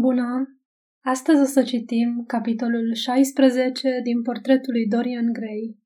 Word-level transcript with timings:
Bună! 0.00 0.58
Astăzi 1.04 1.40
o 1.40 1.44
să 1.44 1.62
citim 1.62 2.24
capitolul 2.26 2.94
16 2.94 4.00
din 4.02 4.22
portretul 4.22 4.72
lui 4.72 4.86
Dorian 4.86 5.32
Gray. 5.32 5.78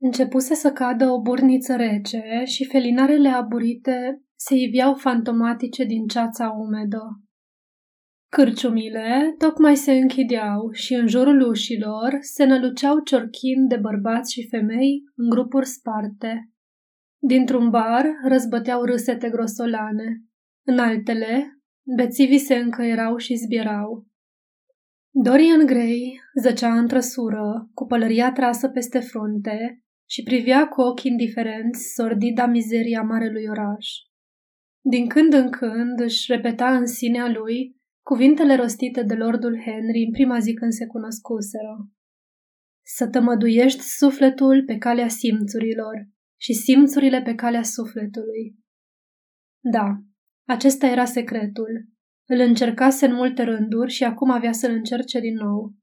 Începuse 0.00 0.54
să 0.54 0.72
cadă 0.72 1.10
o 1.10 1.20
burniță 1.20 1.76
rece 1.76 2.42
și 2.44 2.64
felinarele 2.64 3.28
aburite 3.28 4.22
se 4.34 4.54
iveau 4.54 4.94
fantomatice 4.94 5.84
din 5.84 6.06
ceața 6.06 6.50
umedă. 6.50 7.22
Cârciumile 8.28 9.34
tocmai 9.38 9.76
se 9.76 9.92
închideau 9.92 10.70
și 10.72 10.94
în 10.94 11.06
jurul 11.06 11.40
ușilor 11.40 12.18
se 12.20 12.44
năluceau 12.44 13.00
ciorchin 13.00 13.66
de 13.68 13.76
bărbați 13.76 14.32
și 14.32 14.48
femei 14.48 15.02
în 15.16 15.28
grupuri 15.28 15.66
sparte. 15.66 16.50
Dintr-un 17.18 17.70
bar 17.70 18.06
răzbăteau 18.26 18.82
râsete 18.82 19.28
grosolane. 19.30 20.22
În 20.66 20.78
altele, 20.78 21.58
Bețivii 21.86 22.38
se 22.38 22.54
încăierau 22.54 23.16
și 23.16 23.34
zbierau. 23.34 24.06
Dorian 25.10 25.66
Gray 25.66 26.20
zăcea 26.40 26.78
în 26.78 26.86
trăsură, 26.86 27.70
cu 27.74 27.86
pălăria 27.86 28.32
trasă 28.32 28.68
peste 28.68 29.00
frunte 29.00 29.82
și 30.08 30.22
privea 30.22 30.68
cu 30.68 30.80
ochi 30.80 31.02
indiferenți 31.02 31.92
sordida 31.94 32.46
mizeria 32.46 33.02
marelui 33.02 33.44
oraș. 33.48 33.88
Din 34.80 35.08
când 35.08 35.32
în 35.32 35.50
când 35.50 36.00
își 36.00 36.32
repeta 36.32 36.76
în 36.76 36.86
sinea 36.86 37.28
lui 37.28 37.76
cuvintele 38.02 38.54
rostite 38.54 39.02
de 39.02 39.14
Lordul 39.14 39.60
Henry 39.60 40.04
în 40.04 40.12
prima 40.12 40.38
zi 40.38 40.52
când 40.54 40.72
se 40.72 40.86
cunoscuseră. 40.86 41.88
Să 42.82 43.08
tămăduiești 43.08 43.80
sufletul 43.80 44.64
pe 44.66 44.76
calea 44.76 45.08
simțurilor 45.08 46.08
și 46.40 46.52
simțurile 46.52 47.22
pe 47.22 47.34
calea 47.34 47.62
sufletului. 47.62 48.56
Da, 49.60 49.98
acesta 50.46 50.86
era 50.86 51.04
secretul. 51.04 51.88
Îl 52.26 52.40
încercase 52.40 53.06
în 53.06 53.14
multe 53.14 53.42
rânduri 53.42 53.90
și 53.90 54.04
acum 54.04 54.30
avea 54.30 54.52
să-l 54.52 54.70
încerce 54.70 55.20
din 55.20 55.34
nou. 55.34 55.74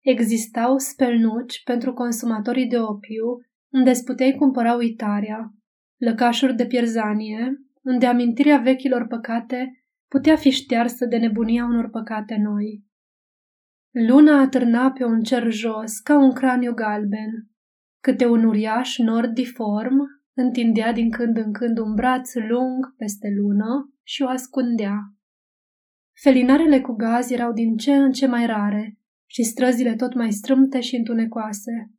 Existau 0.00 0.78
spelnuci 0.78 1.62
pentru 1.62 1.92
consumatorii 1.92 2.66
de 2.66 2.78
opiu, 2.78 3.24
unde 3.72 3.90
îți 3.90 4.04
puteai 4.04 4.34
cumpăra 4.38 4.74
uitarea, 4.74 5.52
lăcașuri 5.96 6.54
de 6.54 6.66
pierzanie, 6.66 7.60
unde 7.82 8.06
amintirea 8.06 8.58
vechilor 8.58 9.06
păcate 9.06 9.84
putea 10.08 10.36
fi 10.36 10.50
ștearsă 10.50 11.06
de 11.06 11.16
nebunia 11.16 11.64
unor 11.64 11.90
păcate 11.90 12.36
noi. 12.36 12.84
Luna 13.90 14.40
atârna 14.40 14.90
pe 14.90 15.04
un 15.04 15.22
cer 15.22 15.50
jos, 15.50 15.98
ca 15.98 16.18
un 16.18 16.32
craniu 16.32 16.72
galben. 16.74 17.50
Câte 18.00 18.26
un 18.26 18.44
uriaș 18.44 18.98
nord 18.98 19.34
diform 19.34 20.15
întindea 20.36 20.92
din 20.92 21.10
când 21.10 21.36
în 21.36 21.52
când 21.52 21.78
un 21.78 21.94
braț 21.94 22.34
lung 22.34 22.94
peste 22.96 23.28
lună 23.36 23.94
și 24.02 24.22
o 24.22 24.28
ascundea. 24.28 24.98
Felinarele 26.22 26.80
cu 26.80 26.92
gaz 26.92 27.30
erau 27.30 27.52
din 27.52 27.76
ce 27.76 27.94
în 27.94 28.12
ce 28.12 28.26
mai 28.26 28.46
rare 28.46 28.98
și 29.26 29.42
străzile 29.42 29.94
tot 29.94 30.14
mai 30.14 30.32
strâmte 30.32 30.80
și 30.80 30.96
întunecoase. 30.96 31.90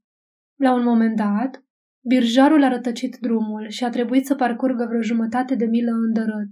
La 0.56 0.74
un 0.74 0.84
moment 0.84 1.16
dat, 1.16 1.64
birjarul 2.08 2.64
a 2.64 2.68
rătăcit 2.68 3.18
drumul 3.22 3.70
și 3.70 3.84
a 3.84 3.90
trebuit 3.90 4.26
să 4.26 4.36
parcurgă 4.36 4.86
vreo 4.86 5.02
jumătate 5.02 5.56
de 5.56 5.66
milă 5.66 5.92
îndărât. 5.92 6.50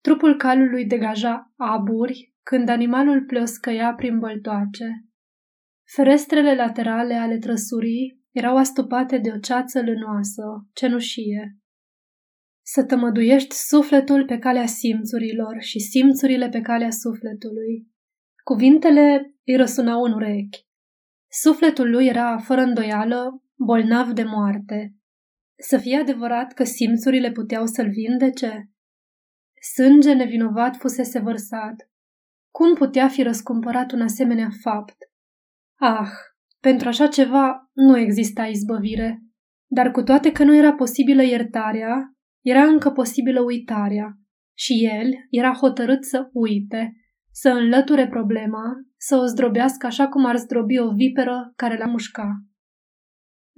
Trupul 0.00 0.36
calului 0.36 0.86
degaja 0.86 1.52
aburi 1.56 2.34
când 2.42 2.68
animalul 2.68 3.24
ploscăia 3.24 3.94
prin 3.94 4.18
băltoace. 4.18 5.04
Ferestrele 5.94 6.54
laterale 6.54 7.14
ale 7.14 7.38
trăsurii 7.38 8.24
erau 8.36 8.56
astupate 8.56 9.18
de 9.18 9.30
o 9.32 9.38
ceață 9.38 9.82
lânoasă, 9.82 10.42
cenușie. 10.72 11.58
Să 12.62 12.84
tămăduiești 12.84 13.54
sufletul 13.54 14.24
pe 14.24 14.38
calea 14.38 14.66
simțurilor 14.66 15.56
și 15.60 15.78
simțurile 15.78 16.48
pe 16.48 16.60
calea 16.60 16.90
sufletului. 16.90 17.88
Cuvintele 18.44 19.34
îi 19.44 19.56
răsunau 19.56 20.02
în 20.02 20.12
urechi. 20.12 20.66
Sufletul 21.30 21.90
lui 21.90 22.06
era, 22.06 22.38
fără 22.38 22.60
îndoială, 22.60 23.42
bolnav 23.54 24.10
de 24.10 24.22
moarte. 24.22 24.96
Să 25.58 25.78
fie 25.78 25.96
adevărat 25.96 26.52
că 26.52 26.64
simțurile 26.64 27.32
puteau 27.32 27.66
să-l 27.66 27.90
vindece? 27.90 28.70
Sânge 29.74 30.12
nevinovat 30.12 30.76
fusese 30.76 31.18
vărsat. 31.18 31.90
Cum 32.50 32.74
putea 32.74 33.08
fi 33.08 33.22
răscumpărat 33.22 33.92
un 33.92 34.00
asemenea 34.00 34.48
fapt? 34.62 34.96
Ah, 35.78 36.10
pentru 36.60 36.88
așa 36.88 37.06
ceva 37.06 37.70
nu 37.72 37.98
exista 37.98 38.46
izbăvire, 38.46 39.22
dar 39.66 39.90
cu 39.90 40.02
toate 40.02 40.32
că 40.32 40.44
nu 40.44 40.56
era 40.56 40.72
posibilă 40.72 41.22
iertarea, 41.22 42.14
era 42.44 42.62
încă 42.62 42.90
posibilă 42.90 43.40
uitarea 43.40 44.18
și 44.58 44.72
el 44.84 45.10
era 45.30 45.52
hotărât 45.52 46.04
să 46.04 46.28
uite, 46.32 46.96
să 47.30 47.48
înlăture 47.48 48.08
problema, 48.08 48.64
să 48.96 49.16
o 49.16 49.26
zdrobească 49.26 49.86
așa 49.86 50.08
cum 50.08 50.24
ar 50.24 50.36
zdrobi 50.36 50.78
o 50.78 50.92
viperă 50.92 51.52
care 51.56 51.78
l-a 51.78 51.86
mușca. 51.86 52.28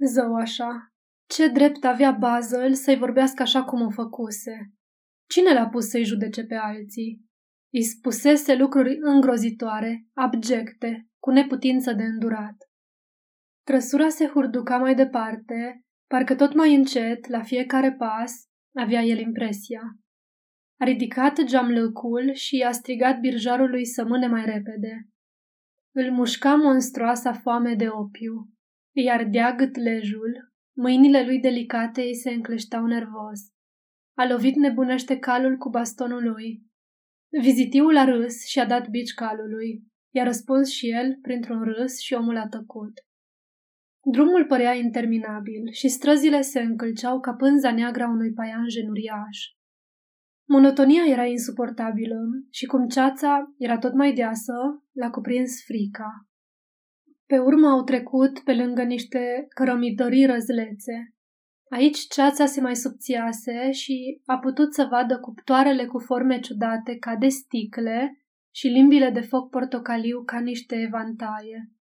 Zău 0.05 0.35
așa, 0.35 0.93
ce 1.29 1.47
drept 1.47 1.83
avea 1.83 2.11
Bazel 2.11 2.73
să-i 2.73 2.97
vorbească 2.97 3.41
așa 3.41 3.63
cum 3.63 3.81
o 3.81 3.89
făcuse? 3.89 4.73
Cine 5.29 5.53
l-a 5.53 5.67
pus 5.67 5.89
să-i 5.89 6.03
judece 6.03 6.43
pe 6.43 6.55
alții? 6.55 7.25
Îi 7.73 7.83
spusese 7.83 8.55
lucruri 8.55 8.97
îngrozitoare, 9.01 10.07
abjecte, 10.13 11.07
cu 11.19 11.29
neputință 11.29 11.93
de 11.93 12.03
îndurat. 12.03 12.68
Trăsura 13.69 14.09
se 14.09 14.27
hurduca 14.27 14.77
mai 14.77 14.95
departe, 14.95 15.83
parcă 16.07 16.35
tot 16.35 16.53
mai 16.53 16.75
încet, 16.75 17.27
la 17.27 17.41
fiecare 17.41 17.91
pas, 17.93 18.31
avea 18.75 19.01
el 19.01 19.19
impresia. 19.19 19.81
A 20.79 20.85
ridicat 20.85 21.43
geamlăcul 21.43 22.33
și 22.33 22.65
a 22.67 22.71
strigat 22.71 23.19
birjarului 23.19 23.85
să 23.85 24.05
mâne 24.05 24.27
mai 24.27 24.45
repede. 24.45 25.07
Îl 25.95 26.11
mușca 26.11 26.55
monstruoasa 26.55 27.33
foame 27.33 27.75
de 27.75 27.87
opiu. 27.89 28.49
Îi 28.95 29.11
ardea 29.11 29.55
gâtlejul, 29.55 30.51
mâinile 30.77 31.25
lui 31.25 31.39
delicate 31.39 32.01
îi 32.01 32.15
se 32.15 32.29
încleșteau 32.29 32.85
nervos. 32.85 33.39
A 34.17 34.27
lovit 34.27 34.55
nebunește 34.55 35.19
calul 35.19 35.57
cu 35.57 35.69
bastonul 35.69 36.23
lui. 36.23 36.63
Vizitiul 37.41 37.97
a 37.97 38.03
râs 38.03 38.45
și 38.45 38.59
a 38.59 38.65
dat 38.65 38.89
bici 38.89 39.13
calului. 39.13 39.83
I-a 40.15 40.23
răspuns 40.23 40.69
și 40.69 40.89
el 40.89 41.17
printr-un 41.21 41.63
râs 41.63 41.99
și 41.99 42.13
omul 42.13 42.37
a 42.37 42.47
tăcut. 42.47 42.93
Drumul 44.03 44.45
părea 44.45 44.73
interminabil 44.73 45.71
și 45.71 45.87
străzile 45.87 46.41
se 46.41 46.59
încălceau 46.59 47.19
ca 47.19 47.33
pânza 47.33 47.71
neagră 47.71 48.03
a 48.03 48.09
unui 48.09 48.33
paianjen 48.33 48.89
uriaș. 48.89 49.37
Monotonia 50.47 51.03
era 51.07 51.25
insuportabilă 51.25 52.19
și 52.49 52.65
cum 52.65 52.87
ceața 52.87 53.53
era 53.57 53.77
tot 53.77 53.93
mai 53.93 54.13
deasă, 54.13 54.53
l-a 54.91 55.09
cuprins 55.09 55.63
frica. 55.65 56.27
Pe 57.25 57.37
urmă 57.37 57.67
au 57.67 57.83
trecut 57.83 58.39
pe 58.39 58.53
lângă 58.53 58.83
niște 58.83 59.45
cărămidării 59.55 60.25
răzlețe. 60.25 61.13
Aici 61.69 61.97
ceața 61.97 62.45
se 62.45 62.61
mai 62.61 62.75
subțiase 62.75 63.71
și 63.71 64.21
a 64.25 64.37
putut 64.37 64.73
să 64.73 64.87
vadă 64.89 65.19
cuptoarele 65.19 65.85
cu 65.85 65.99
forme 65.99 66.39
ciudate 66.39 66.97
ca 66.97 67.15
de 67.15 67.27
sticle 67.27 68.23
și 68.51 68.67
limbile 68.67 69.09
de 69.09 69.21
foc 69.21 69.49
portocaliu 69.49 70.23
ca 70.23 70.39
niște 70.39 70.75
evantaie. 70.75 71.71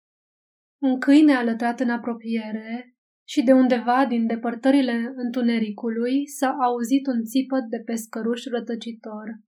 Un 0.83 0.99
câine 0.99 1.35
a 1.35 1.43
lătrat 1.43 1.81
în 1.81 1.91
apropiere 1.91 2.97
și 3.29 3.43
de 3.43 3.53
undeva 3.53 4.07
din 4.07 4.27
depărtările 4.27 5.13
întunericului 5.17 6.29
s-a 6.29 6.51
auzit 6.51 7.07
un 7.07 7.25
țipăt 7.25 7.65
de 7.69 7.83
pescăruș 7.85 8.45
rătăcitor. 8.45 9.41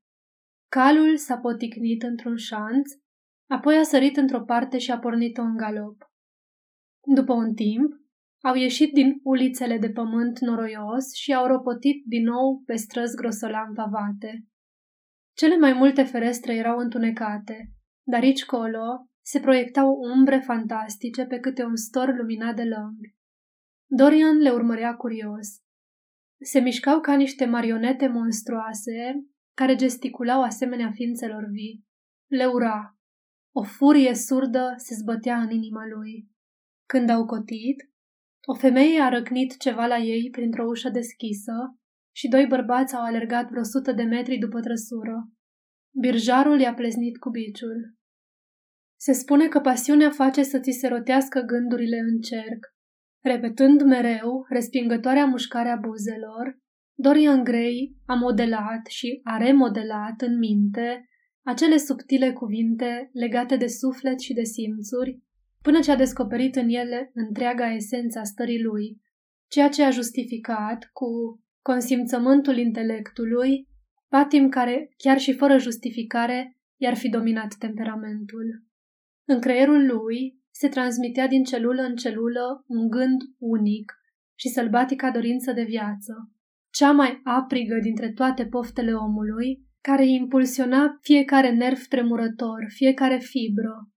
Calul 0.69 1.17
s-a 1.17 1.39
poticnit 1.39 2.03
într-un 2.03 2.37
șanț, 2.37 2.91
apoi 3.51 3.77
a 3.77 3.83
sărit 3.83 4.17
într-o 4.17 4.45
parte 4.45 4.79
și 4.79 4.91
a 4.91 4.99
pornit-o 4.99 5.43
în 5.43 5.57
galop. 5.57 6.11
După 7.15 7.33
un 7.33 7.55
timp, 7.55 7.93
au 8.43 8.55
ieșit 8.55 8.93
din 8.93 9.21
ulițele 9.23 9.79
de 9.79 9.91
pământ 9.91 10.39
noroios 10.39 11.15
și 11.15 11.35
au 11.35 11.47
ropotit 11.47 12.05
din 12.07 12.23
nou 12.23 12.63
pe 12.67 12.77
străzi 12.77 13.17
grosolan 13.17 13.75
pavate. 13.75 14.47
Cele 15.37 15.57
mai 15.57 15.73
multe 15.73 16.03
ferestre 16.03 16.55
erau 16.55 16.79
întunecate, 16.79 17.71
dar 18.07 18.23
aici 18.23 18.45
colo 18.45 19.10
se 19.31 19.41
proiectau 19.41 19.89
umbre 20.15 20.39
fantastice 20.39 21.25
pe 21.25 21.39
câte 21.39 21.65
un 21.65 21.77
stor 21.77 22.17
luminat 22.17 22.57
de 22.57 22.63
lămpi. 22.63 23.15
Dorian 23.87 24.37
le 24.37 24.51
urmărea 24.51 24.95
curios. 24.95 25.49
Se 26.41 26.61
mișcau 26.61 27.01
ca 27.01 27.17
niște 27.17 27.45
marionete 27.45 28.09
monstruoase 28.09 29.27
care 29.55 29.75
gesticulau 29.75 30.43
asemenea 30.43 30.91
ființelor 30.91 31.45
vii. 31.51 31.85
Le 32.27 32.45
ura. 32.45 32.99
O 33.55 33.63
furie 33.63 34.15
surdă 34.15 34.75
se 34.77 34.95
zbătea 34.95 35.41
în 35.41 35.51
inima 35.51 35.87
lui. 35.87 36.29
Când 36.87 37.11
au 37.11 37.27
cotit, 37.27 37.91
o 38.45 38.55
femeie 38.55 39.01
a 39.01 39.09
răcnit 39.09 39.57
ceva 39.57 39.87
la 39.87 39.99
ei 39.99 40.31
printr-o 40.31 40.67
ușă 40.69 40.89
deschisă 40.89 41.53
și 42.15 42.29
doi 42.29 42.47
bărbați 42.47 42.95
au 42.95 43.03
alergat 43.03 43.49
vreo 43.49 43.63
sută 43.63 43.93
de 43.93 44.03
metri 44.03 44.39
după 44.39 44.61
trăsură. 44.61 45.31
Birjarul 46.01 46.61
i-a 46.61 46.75
pleznit 46.75 47.19
cu 47.19 47.31
biciul. 47.31 48.00
Se 49.03 49.13
spune 49.13 49.49
că 49.49 49.61
pasiunea 49.61 50.11
face 50.11 50.43
să 50.43 50.59
ți 50.59 50.71
se 50.71 50.89
rotească 50.89 51.41
gândurile 51.41 51.99
în 51.99 52.21
cerc. 52.21 52.67
Repetând 53.21 53.83
mereu 53.83 54.47
respingătoarea 54.49 55.25
mușcare 55.25 55.69
a 55.69 55.77
buzelor, 55.77 56.59
Dorian 56.95 57.45
Gray 57.45 57.97
a 58.07 58.15
modelat 58.15 58.87
și 58.87 59.21
a 59.25 59.37
remodelat 59.37 60.21
în 60.21 60.39
minte 60.39 61.09
acele 61.43 61.77
subtile 61.77 62.33
cuvinte 62.33 63.11
legate 63.13 63.57
de 63.57 63.67
suflet 63.67 64.21
și 64.21 64.33
de 64.33 64.43
simțuri, 64.43 65.23
până 65.63 65.81
ce 65.81 65.91
a 65.91 65.97
descoperit 65.97 66.57
în 66.57 66.69
ele 66.69 67.11
întreaga 67.15 67.73
esență 67.73 68.19
a 68.19 68.25
stării 68.25 68.63
lui, 68.63 69.01
ceea 69.49 69.69
ce 69.69 69.83
a 69.83 69.91
justificat 69.91 70.91
cu 70.93 71.07
consimțământul 71.63 72.57
intelectului, 72.57 73.69
patim 74.09 74.49
care, 74.49 74.95
chiar 74.97 75.19
și 75.19 75.33
fără 75.33 75.59
justificare, 75.59 76.57
i-ar 76.77 76.95
fi 76.95 77.09
dominat 77.09 77.55
temperamentul. 77.59 78.69
În 79.33 79.41
creierul 79.41 79.87
lui 79.87 80.41
se 80.51 80.69
transmitea 80.69 81.27
din 81.27 81.45
celulă 81.45 81.83
în 81.83 81.95
celulă 81.95 82.65
un 82.67 82.89
gând 82.89 83.21
unic 83.39 83.93
și 84.39 84.49
sălbatica 84.49 85.11
dorință 85.11 85.53
de 85.53 85.63
viață, 85.63 86.31
cea 86.73 86.93
mai 86.93 87.21
aprigă 87.25 87.79
dintre 87.83 88.13
toate 88.13 88.47
poftele 88.47 88.93
omului, 88.93 89.67
care 89.81 90.07
impulsiona 90.07 90.99
fiecare 91.01 91.51
nerv 91.51 91.79
tremurător, 91.79 92.65
fiecare 92.69 93.19
fibră. 93.19 93.89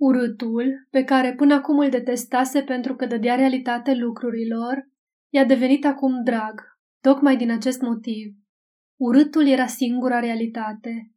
Urâtul, 0.00 0.86
pe 0.90 1.04
care 1.04 1.34
până 1.34 1.54
acum 1.54 1.78
îl 1.78 1.90
detestase 1.90 2.62
pentru 2.62 2.94
că 2.94 3.06
dădea 3.06 3.34
realitate 3.34 3.94
lucrurilor, 3.94 4.88
i-a 5.32 5.44
devenit 5.44 5.84
acum 5.84 6.24
drag, 6.24 6.60
tocmai 7.00 7.36
din 7.36 7.50
acest 7.50 7.80
motiv. 7.80 8.34
Urâtul 9.00 9.46
era 9.46 9.66
singura 9.66 10.20
realitate. 10.20 11.12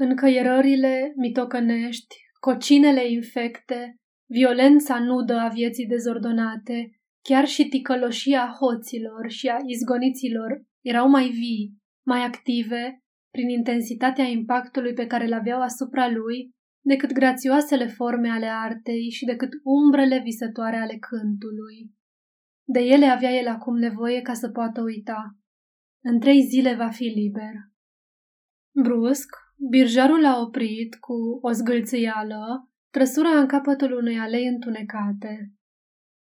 Încăierările 0.00 1.12
mitocănești, 1.16 2.16
cocinele 2.40 3.10
infecte, 3.10 3.96
violența 4.30 4.98
nudă 4.98 5.34
a 5.34 5.48
vieții 5.48 5.86
dezordonate, 5.86 6.90
chiar 7.22 7.46
și 7.46 7.68
ticăloșia 7.68 8.56
hoților 8.60 9.30
și 9.30 9.48
a 9.48 9.56
izgoniților 9.66 10.62
erau 10.84 11.08
mai 11.08 11.28
vii, 11.28 11.76
mai 12.06 12.24
active, 12.24 13.02
prin 13.30 13.48
intensitatea 13.48 14.24
impactului 14.24 14.92
pe 14.92 15.06
care 15.06 15.24
îl 15.24 15.32
aveau 15.32 15.60
asupra 15.60 16.08
lui, 16.10 16.50
decât 16.84 17.12
grațioasele 17.12 17.86
forme 17.86 18.28
ale 18.28 18.46
artei 18.46 19.10
și 19.10 19.24
decât 19.24 19.50
umbrele 19.62 20.20
visătoare 20.24 20.76
ale 20.76 20.96
cântului. 20.98 21.90
De 22.64 22.80
ele 22.80 23.06
avea 23.06 23.30
el 23.30 23.48
acum 23.48 23.76
nevoie 23.76 24.20
ca 24.20 24.32
să 24.32 24.48
poată 24.48 24.82
uita. 24.82 25.36
În 26.04 26.20
trei 26.20 26.42
zile 26.42 26.74
va 26.74 26.88
fi 26.88 27.04
liber. 27.04 27.52
Brusc, 28.82 29.47
birjarul 29.70 30.24
a 30.24 30.40
oprit 30.40 30.94
cu 30.94 31.38
o 31.42 31.52
zgâlțâială, 31.52 32.70
trăsura 32.90 33.28
în 33.28 33.46
capătul 33.46 33.92
unei 33.92 34.18
alei 34.18 34.46
întunecate. 34.46 35.52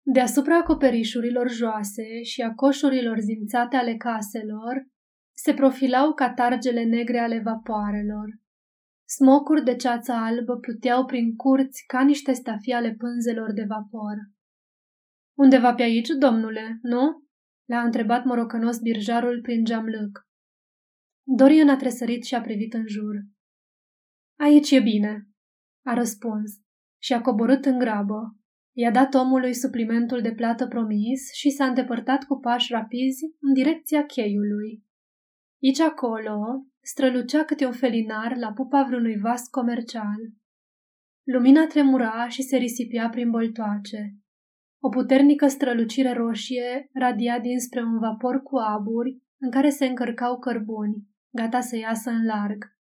Deasupra 0.03 0.57
acoperișurilor 0.57 1.51
joase 1.51 2.23
și 2.23 2.43
a 2.43 2.55
coșurilor 2.55 3.19
zimțate 3.19 3.77
ale 3.77 3.97
caselor, 3.97 4.87
se 5.35 5.55
profilau 5.55 6.13
catargele 6.13 6.85
negre 6.85 7.19
ale 7.19 7.41
vapoarelor. 7.45 8.41
Smocuri 9.05 9.65
de 9.65 9.77
ceață 9.77 10.13
albă 10.13 10.57
pluteau 10.57 11.05
prin 11.05 11.37
curți 11.37 11.85
ca 11.87 12.03
niște 12.03 12.33
stafii 12.33 12.73
ale 12.73 12.95
pânzelor 12.99 13.53
de 13.53 13.65
vapor. 13.69 14.17
Undeva 15.39 15.75
pe 15.75 15.83
aici, 15.83 16.09
domnule, 16.09 16.79
nu?" 16.83 17.23
l-a 17.65 17.83
întrebat 17.83 18.25
morocănos 18.25 18.79
birjarul 18.79 19.41
prin 19.41 19.65
geamlâc. 19.65 20.27
Dorian 21.25 21.69
a 21.69 21.77
tresărit 21.77 22.25
și 22.25 22.35
a 22.35 22.41
privit 22.41 22.75
în 22.75 22.87
jur. 22.87 23.15
Aici 24.39 24.71
e 24.71 24.81
bine, 24.81 25.29
a 25.85 25.95
răspuns 25.95 26.53
și 27.03 27.13
a 27.13 27.21
coborât 27.21 27.65
în 27.65 27.79
grabă. 27.79 28.37
I-a 28.77 28.91
dat 28.91 29.15
omului 29.15 29.55
suplimentul 29.55 30.21
de 30.21 30.33
plată 30.33 30.67
promis 30.67 31.33
și 31.33 31.51
s-a 31.51 31.67
îndepărtat 31.67 32.25
cu 32.25 32.39
pași 32.39 32.73
rapizi 32.73 33.25
în 33.41 33.53
direcția 33.53 34.05
cheiului. 34.05 34.85
Aici 35.63 35.81
acolo 35.81 36.67
strălucea 36.81 37.45
câte 37.45 37.67
un 37.67 37.73
felinar 37.73 38.37
la 38.37 38.53
pupa 38.53 38.83
vreunui 38.83 39.19
vas 39.19 39.49
comercial. 39.49 40.21
Lumina 41.23 41.67
tremura 41.67 42.29
și 42.29 42.43
se 42.43 42.57
risipia 42.57 43.09
prin 43.09 43.31
boltoace. 43.31 44.17
O 44.81 44.89
puternică 44.89 45.47
strălucire 45.47 46.13
roșie 46.13 46.89
radia 46.93 47.39
dinspre 47.41 47.83
un 47.83 47.99
vapor 47.99 48.43
cu 48.43 48.57
aburi 48.57 49.23
în 49.41 49.51
care 49.51 49.69
se 49.69 49.87
încărcau 49.87 50.39
cărbuni, 50.39 51.07
gata 51.35 51.61
să 51.61 51.77
iasă 51.77 52.11
în 52.11 52.25
larg. 52.25 52.77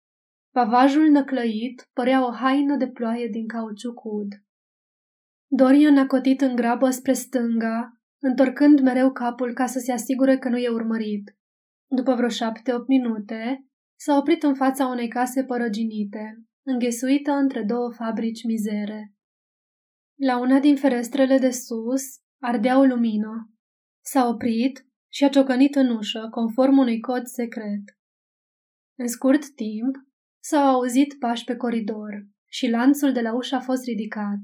Pavajul 0.51 1.09
năclăit 1.09 1.91
părea 1.93 2.27
o 2.27 2.33
haină 2.33 2.77
de 2.77 2.89
ploaie 2.89 3.29
din 3.29 3.47
cauciuc 3.47 4.05
ud. 4.05 4.29
Dorian 5.47 5.99
a 5.99 6.07
cotit 6.07 6.41
în 6.41 6.57
grabă 6.57 6.91
spre 6.91 7.13
stânga, 7.13 8.01
întorcând 8.23 8.81
mereu 8.81 9.13
capul 9.13 9.53
ca 9.55 9.67
să 9.67 9.79
se 9.79 9.93
asigure 9.93 10.39
că 10.39 10.49
nu 10.49 10.57
e 10.57 10.69
urmărit. 10.69 11.37
După 11.87 12.15
vreo 12.15 12.29
șapte-opt 12.29 12.89
minute, 12.89 13.67
s-a 13.99 14.17
oprit 14.17 14.43
în 14.43 14.55
fața 14.55 14.87
unei 14.87 15.09
case 15.09 15.45
părăginite, 15.45 16.45
înghesuită 16.67 17.31
între 17.31 17.63
două 17.63 17.93
fabrici 17.93 18.45
mizere. 18.45 19.15
La 20.19 20.39
una 20.39 20.59
din 20.59 20.77
ferestrele 20.77 21.39
de 21.39 21.51
sus 21.51 22.03
ardea 22.43 22.79
o 22.79 22.85
lumină. 22.85 23.51
S-a 24.05 24.27
oprit 24.27 24.87
și 25.13 25.25
a 25.25 25.29
ciocănit 25.29 25.75
în 25.75 25.91
ușă, 25.91 26.29
conform 26.31 26.79
unui 26.79 27.01
cod 27.01 27.27
secret. 27.27 28.00
În 29.03 29.09
scurt 29.09 29.55
timp, 29.55 29.95
s-au 30.43 30.65
auzit 30.75 31.19
pași 31.19 31.45
pe 31.45 31.57
coridor 31.57 32.27
și 32.49 32.69
lanțul 32.69 33.13
de 33.13 33.21
la 33.21 33.35
ușă 33.35 33.55
a 33.55 33.61
fost 33.61 33.85
ridicat. 33.85 34.41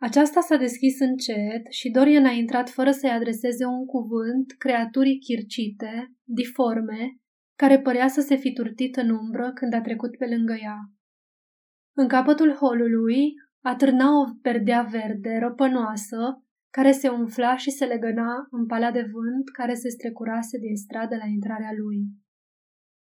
Aceasta 0.00 0.40
s-a 0.40 0.56
deschis 0.56 1.00
încet 1.00 1.66
și 1.70 1.90
Dorian 1.90 2.24
a 2.24 2.30
intrat 2.30 2.70
fără 2.70 2.90
să-i 2.90 3.10
adreseze 3.10 3.64
un 3.64 3.86
cuvânt 3.86 4.52
creaturii 4.58 5.18
chircite, 5.18 6.12
diforme, 6.24 7.16
care 7.56 7.80
părea 7.80 8.08
să 8.08 8.20
se 8.20 8.36
fi 8.36 8.52
turtit 8.52 8.96
în 8.96 9.10
umbră 9.10 9.52
când 9.52 9.74
a 9.74 9.80
trecut 9.80 10.16
pe 10.16 10.26
lângă 10.26 10.56
ea. 10.62 10.78
În 11.96 12.08
capătul 12.08 12.52
holului 12.52 13.34
atârna 13.60 14.20
o 14.20 14.24
perdea 14.42 14.82
verde, 14.82 15.38
răpănoasă, 15.38 16.42
care 16.70 16.92
se 16.92 17.08
umfla 17.08 17.56
și 17.56 17.70
se 17.70 17.84
legăna 17.84 18.46
în 18.50 18.66
pala 18.66 18.90
de 18.90 19.10
vânt 19.12 19.50
care 19.52 19.74
se 19.74 19.88
strecurase 19.88 20.58
din 20.58 20.76
stradă 20.76 21.16
la 21.16 21.26
intrarea 21.26 21.72
lui. 21.76 22.25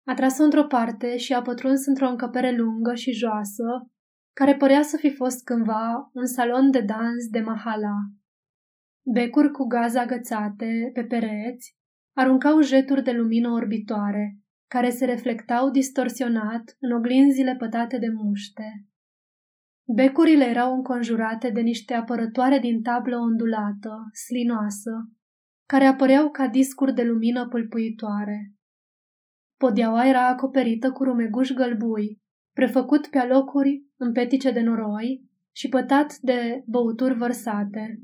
A 0.08 0.14
tras-o 0.14 0.42
într-o 0.42 0.66
parte 0.66 1.16
și 1.16 1.32
a 1.32 1.42
pătruns 1.42 1.86
într-o 1.86 2.08
încăpere 2.08 2.56
lungă 2.56 2.94
și 2.94 3.12
joasă, 3.12 3.90
care 4.32 4.56
părea 4.56 4.82
să 4.82 4.96
fi 4.96 5.10
fost 5.10 5.44
cândva 5.44 6.10
un 6.12 6.26
salon 6.26 6.70
de 6.70 6.80
dans 6.80 7.28
de 7.30 7.40
mahala. 7.40 7.96
Becuri 9.12 9.50
cu 9.50 9.64
gaze 9.64 9.98
agățate 9.98 10.90
pe 10.92 11.04
pereți 11.04 11.76
aruncau 12.16 12.60
jeturi 12.60 13.02
de 13.02 13.12
lumină 13.12 13.50
orbitoare, 13.50 14.38
care 14.70 14.90
se 14.90 15.04
reflectau 15.04 15.70
distorsionat 15.70 16.76
în 16.80 16.92
oglinzile 16.92 17.56
pătate 17.56 17.98
de 17.98 18.08
muște. 18.08 18.86
Becurile 19.94 20.44
erau 20.44 20.74
înconjurate 20.74 21.50
de 21.50 21.60
niște 21.60 21.94
apărătoare 21.94 22.58
din 22.58 22.82
tablă 22.82 23.16
ondulată, 23.16 24.10
slinoasă, 24.26 25.10
care 25.68 25.84
apăreau 25.84 26.30
ca 26.30 26.46
discuri 26.46 26.94
de 26.94 27.02
lumină 27.02 27.48
pâlpuitoare. 27.48 28.55
Podeaua 29.56 30.06
era 30.06 30.28
acoperită 30.28 30.92
cu 30.92 31.04
rumeguș 31.04 31.50
gălbui, 31.50 32.20
prefăcut 32.52 33.06
pe 33.06 33.18
alocuri 33.18 33.84
în 33.96 34.12
petice 34.12 34.50
de 34.50 34.60
noroi 34.60 35.24
și 35.52 35.68
pătat 35.68 36.16
de 36.16 36.62
băuturi 36.66 37.14
vărsate. 37.14 38.02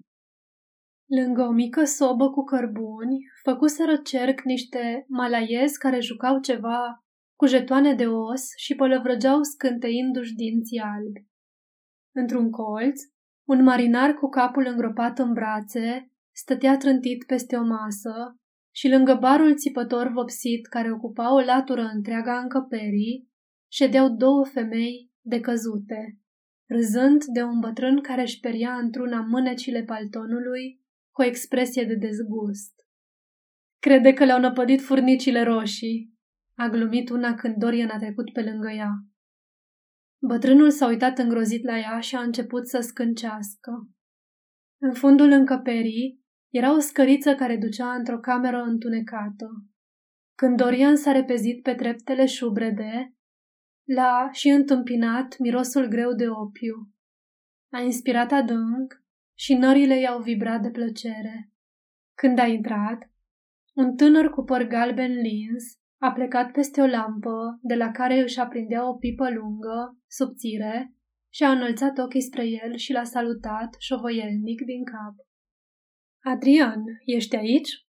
Lângă 1.07 1.43
o 1.43 1.51
mică 1.51 1.85
sobă 1.85 2.31
cu 2.31 2.45
cărbuni, 2.45 3.19
făcuseră 3.43 3.97
cerc 3.97 4.41
niște 4.41 5.05
malaiezi 5.09 5.79
care 5.79 6.01
jucau 6.01 6.41
ceva 6.41 7.05
cu 7.37 7.47
jetoane 7.47 7.95
de 7.95 8.07
os 8.07 8.43
și 8.57 8.75
pălăvrăgeau 8.75 9.43
scânteindu-și 9.43 10.35
dinții 10.35 10.79
albi. 10.79 11.27
Într-un 12.15 12.51
colț, 12.51 13.01
un 13.49 13.63
marinar 13.63 14.15
cu 14.15 14.29
capul 14.29 14.67
îngropat 14.67 15.19
în 15.19 15.33
brațe 15.33 16.11
stătea 16.35 16.77
trântit 16.77 17.25
peste 17.27 17.57
o 17.57 17.65
masă 17.65 18.37
și 18.75 18.89
lângă 18.89 19.15
barul 19.15 19.57
țipător 19.57 20.09
vopsit 20.09 20.67
care 20.67 20.93
ocupa 20.93 21.35
o 21.35 21.41
latură 21.41 21.83
întreaga 21.95 22.39
încăperii, 22.39 23.31
ședeau 23.73 24.09
două 24.09 24.45
femei 24.45 25.11
decăzute, 25.21 26.19
râzând 26.69 27.25
de 27.25 27.43
un 27.43 27.59
bătrân 27.61 28.01
care 28.01 28.21
își 28.21 28.41
peria 28.41 28.73
într-una 28.73 29.21
mânecile 29.21 29.83
paltonului 29.83 30.81
cu 31.11 31.23
o 31.23 31.25
expresie 31.25 31.85
de 31.85 31.95
dezgust. 31.95 32.73
Crede 33.79 34.13
că 34.13 34.25
le-au 34.25 34.41
năpădit 34.41 34.81
furnicile 34.81 35.43
roșii, 35.43 36.13
a 36.55 36.69
glumit 36.69 37.11
una 37.11 37.35
când 37.35 37.57
Dorian 37.57 37.89
a 37.89 37.99
trecut 37.99 38.33
pe 38.33 38.43
lângă 38.43 38.71
ea. 38.71 38.91
Bătrânul 40.19 40.71
s-a 40.71 40.87
uitat 40.87 41.19
îngrozit 41.19 41.65
la 41.65 41.79
ea 41.79 42.01
și 42.01 42.17
a 42.17 42.21
început 42.21 42.69
să 42.69 42.81
scâncească. 42.81 43.91
În 44.79 44.93
fundul 44.93 45.31
încăperii 45.31 46.22
era 46.53 46.75
o 46.75 46.79
scăriță 46.79 47.35
care 47.35 47.57
ducea 47.57 47.95
într-o 47.95 48.19
cameră 48.19 48.63
întunecată. 48.63 49.67
Când 50.35 50.57
Dorian 50.57 50.97
s-a 50.97 51.13
repezit 51.13 51.63
pe 51.63 51.75
treptele 51.75 52.27
șubrede, 52.27 53.15
l-a 53.85 54.29
și 54.33 54.49
întâmpinat 54.49 55.39
mirosul 55.39 55.87
greu 55.87 56.13
de 56.13 56.29
opiu. 56.29 56.93
A 57.73 57.81
inspirat 57.81 58.33
adânc 58.33 59.03
și 59.39 59.55
nările 59.55 60.01
i-au 60.01 60.23
vibrat 60.23 60.63
de 60.63 60.71
plăcere. 60.71 61.51
Când 62.15 62.39
a 62.39 62.47
intrat, 62.47 63.11
un 63.75 63.97
tânăr 63.97 64.31
cu 64.31 64.43
păr 64.43 64.63
galben 64.63 65.13
lins 65.13 65.65
a 65.99 66.13
plecat 66.13 66.53
peste 66.53 66.81
o 66.81 66.87
lampă, 66.87 67.59
de 67.63 67.75
la 67.75 67.91
care 67.91 68.21
își 68.21 68.41
aprindea 68.41 68.89
o 68.89 68.95
pipă 68.95 69.31
lungă, 69.31 69.99
subțire, 70.07 70.95
și 71.35 71.43
a 71.43 71.51
înălțat 71.51 71.99
ochii 71.99 72.23
spre 72.23 72.47
el 72.47 72.77
și 72.77 72.93
l-a 72.93 73.05
salutat, 73.05 73.77
șovăielnic, 73.79 74.65
din 74.65 74.85
cap. 74.85 75.15
Adrian, 76.25 76.83
ești 77.05 77.37
aici?" 77.37 77.87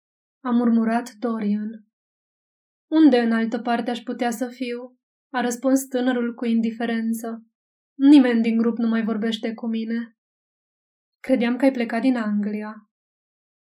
a 0.44 0.50
murmurat 0.50 1.10
Dorian. 1.10 1.86
Unde 2.90 3.18
în 3.18 3.32
altă 3.32 3.58
parte 3.58 3.90
aș 3.90 3.98
putea 3.98 4.30
să 4.30 4.48
fiu?" 4.48 4.98
a 5.32 5.40
răspuns 5.40 5.84
tânărul 5.84 6.34
cu 6.34 6.44
indiferență. 6.44 7.46
Nimeni 7.94 8.42
din 8.42 8.56
grup 8.56 8.76
nu 8.76 8.88
mai 8.88 9.04
vorbește 9.04 9.54
cu 9.54 9.66
mine. 9.66 10.16
Credeam 11.20 11.56
că 11.56 11.64
ai 11.64 11.70
plecat 11.70 12.00
din 12.00 12.16
Anglia. 12.16 12.74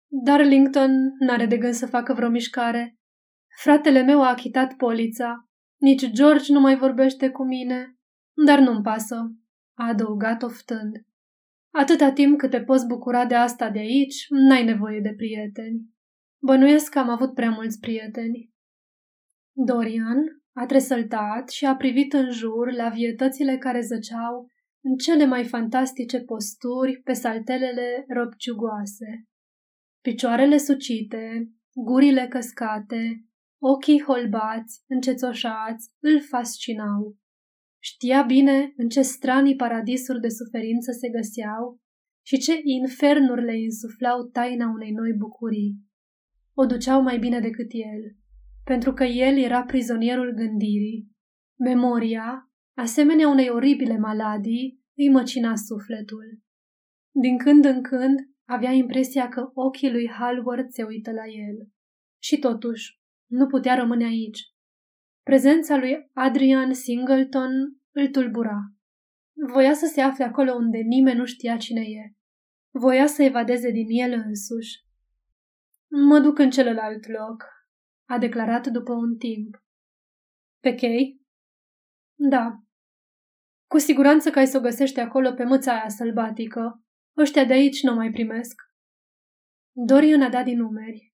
Darlington 0.08 0.92
n-are 1.20 1.46
de 1.46 1.58
gând 1.58 1.74
să 1.74 1.88
facă 1.88 2.14
vreo 2.14 2.30
mișcare. 2.30 2.98
Fratele 3.62 4.02
meu 4.02 4.22
a 4.22 4.30
achitat 4.30 4.74
polița. 4.74 5.50
Nici 5.82 6.10
George 6.12 6.54
nu 6.54 6.60
mai 6.60 6.78
vorbește 6.78 7.30
cu 7.30 7.46
mine. 7.46 7.98
Dar 8.46 8.60
nu-mi 8.60 8.82
pasă, 8.82 9.16
a 9.74 9.88
adăugat 9.88 10.44
oftând. 10.44 10.96
Atâta 11.72 12.12
timp 12.12 12.38
cât 12.38 12.50
te 12.50 12.62
poți 12.62 12.88
bucura 12.88 13.26
de 13.26 13.36
asta 13.36 13.70
de 13.70 13.80
aici, 13.80 14.26
n-ai 14.30 14.64
nevoie 14.64 15.00
de 15.00 15.14
prieteni. 15.16 15.82
Bănuiesc 16.42 16.92
că 16.92 17.00
am 17.00 17.10
avut 17.10 17.34
prea 17.34 17.50
mulți 17.50 17.80
prieteni. 17.80 18.52
Dorian 19.56 20.42
a 20.54 20.66
tresăltat 20.66 21.50
și 21.50 21.66
a 21.66 21.76
privit 21.76 22.14
în 22.14 22.32
jur 22.32 22.72
la 22.72 22.90
vietățile 22.90 23.58
care 23.58 23.82
zăceau 23.82 24.48
în 24.84 24.96
cele 24.96 25.26
mai 25.26 25.46
fantastice 25.46 26.20
posturi 26.20 27.02
pe 27.04 27.14
saltelele 27.14 28.06
robciugoase. 28.08 29.24
Picioarele 30.02 30.58
sucite, 30.58 31.52
gurile 31.74 32.28
căscate, 32.28 33.26
ochii 33.62 34.02
holbați, 34.02 34.84
încețoșați, 34.88 35.90
îl 36.00 36.22
fascinau. 36.22 37.18
Știa 37.90 38.24
bine 38.24 38.74
în 38.76 38.88
ce 38.88 39.02
stranii 39.02 39.56
paradisuri 39.56 40.20
de 40.20 40.28
suferință 40.28 40.92
se 40.92 41.10
găseau 41.10 41.80
și 42.26 42.38
ce 42.38 42.60
infernuri 42.64 43.44
le 43.44 43.60
insuflau 43.60 44.24
taina 44.24 44.70
unei 44.70 44.92
noi 44.92 45.14
bucurii. 45.14 45.78
O 46.54 46.66
duceau 46.66 47.02
mai 47.02 47.18
bine 47.20 47.40
decât 47.40 47.68
el, 47.72 48.16
pentru 48.64 48.94
că 48.94 49.04
el 49.04 49.38
era 49.38 49.64
prizonierul 49.64 50.34
gândirii. 50.34 51.12
Memoria, 51.60 52.52
asemenea 52.78 53.28
unei 53.28 53.50
oribile 53.50 53.98
maladii, 53.98 54.82
îi 54.98 55.10
măcina 55.10 55.56
sufletul. 55.56 56.40
Din 57.12 57.38
când 57.38 57.66
în 57.66 57.82
când 57.82 58.20
avea 58.46 58.72
impresia 58.72 59.28
că 59.28 59.52
ochii 59.54 59.92
lui 59.92 60.10
Halward 60.10 60.70
se 60.70 60.84
uită 60.84 61.12
la 61.12 61.26
el. 61.26 61.68
Și 62.22 62.40
totuși, 62.40 63.00
nu 63.32 63.46
putea 63.46 63.76
rămâne 63.76 64.06
aici. 64.06 64.40
Prezența 65.24 65.78
lui 65.78 66.10
Adrian 66.14 66.74
Singleton 66.74 67.77
îl 68.00 68.08
tulbura. 68.08 68.72
Voia 69.54 69.74
să 69.74 69.86
se 69.86 70.02
afle 70.02 70.24
acolo 70.24 70.54
unde 70.54 70.78
nimeni 70.78 71.18
nu 71.18 71.26
știa 71.26 71.58
cine 71.58 71.82
e. 71.82 72.14
Voia 72.72 73.06
să 73.06 73.24
evadeze 73.24 73.72
din 73.72 73.88
el 73.90 74.12
însuși. 74.26 74.86
Mă 75.88 76.20
duc 76.20 76.40
în 76.40 76.50
celălalt 76.50 77.08
loc, 77.08 77.44
a 78.10 78.18
declarat 78.18 78.68
după 78.68 78.94
un 78.94 79.18
timp. 79.18 79.64
Pe 80.60 80.74
chei? 80.74 81.22
Da. 82.16 82.64
Cu 83.68 83.78
siguranță 83.78 84.30
că 84.30 84.40
ai 84.40 84.48
să 84.48 84.58
o 84.58 84.62
găsești 84.62 85.00
acolo 85.00 85.34
pe 85.34 85.44
mâța 85.44 85.72
aia 85.72 85.90
sălbatică. 85.90 86.84
Ăștia 87.18 87.46
de 87.46 87.54
aici 87.54 87.84
nu 87.84 87.94
mai 87.94 88.12
primesc. 88.12 88.62
Dorian 89.72 90.22
a 90.22 90.30
dat 90.30 90.44
din 90.44 90.58
numeri. 90.58 91.14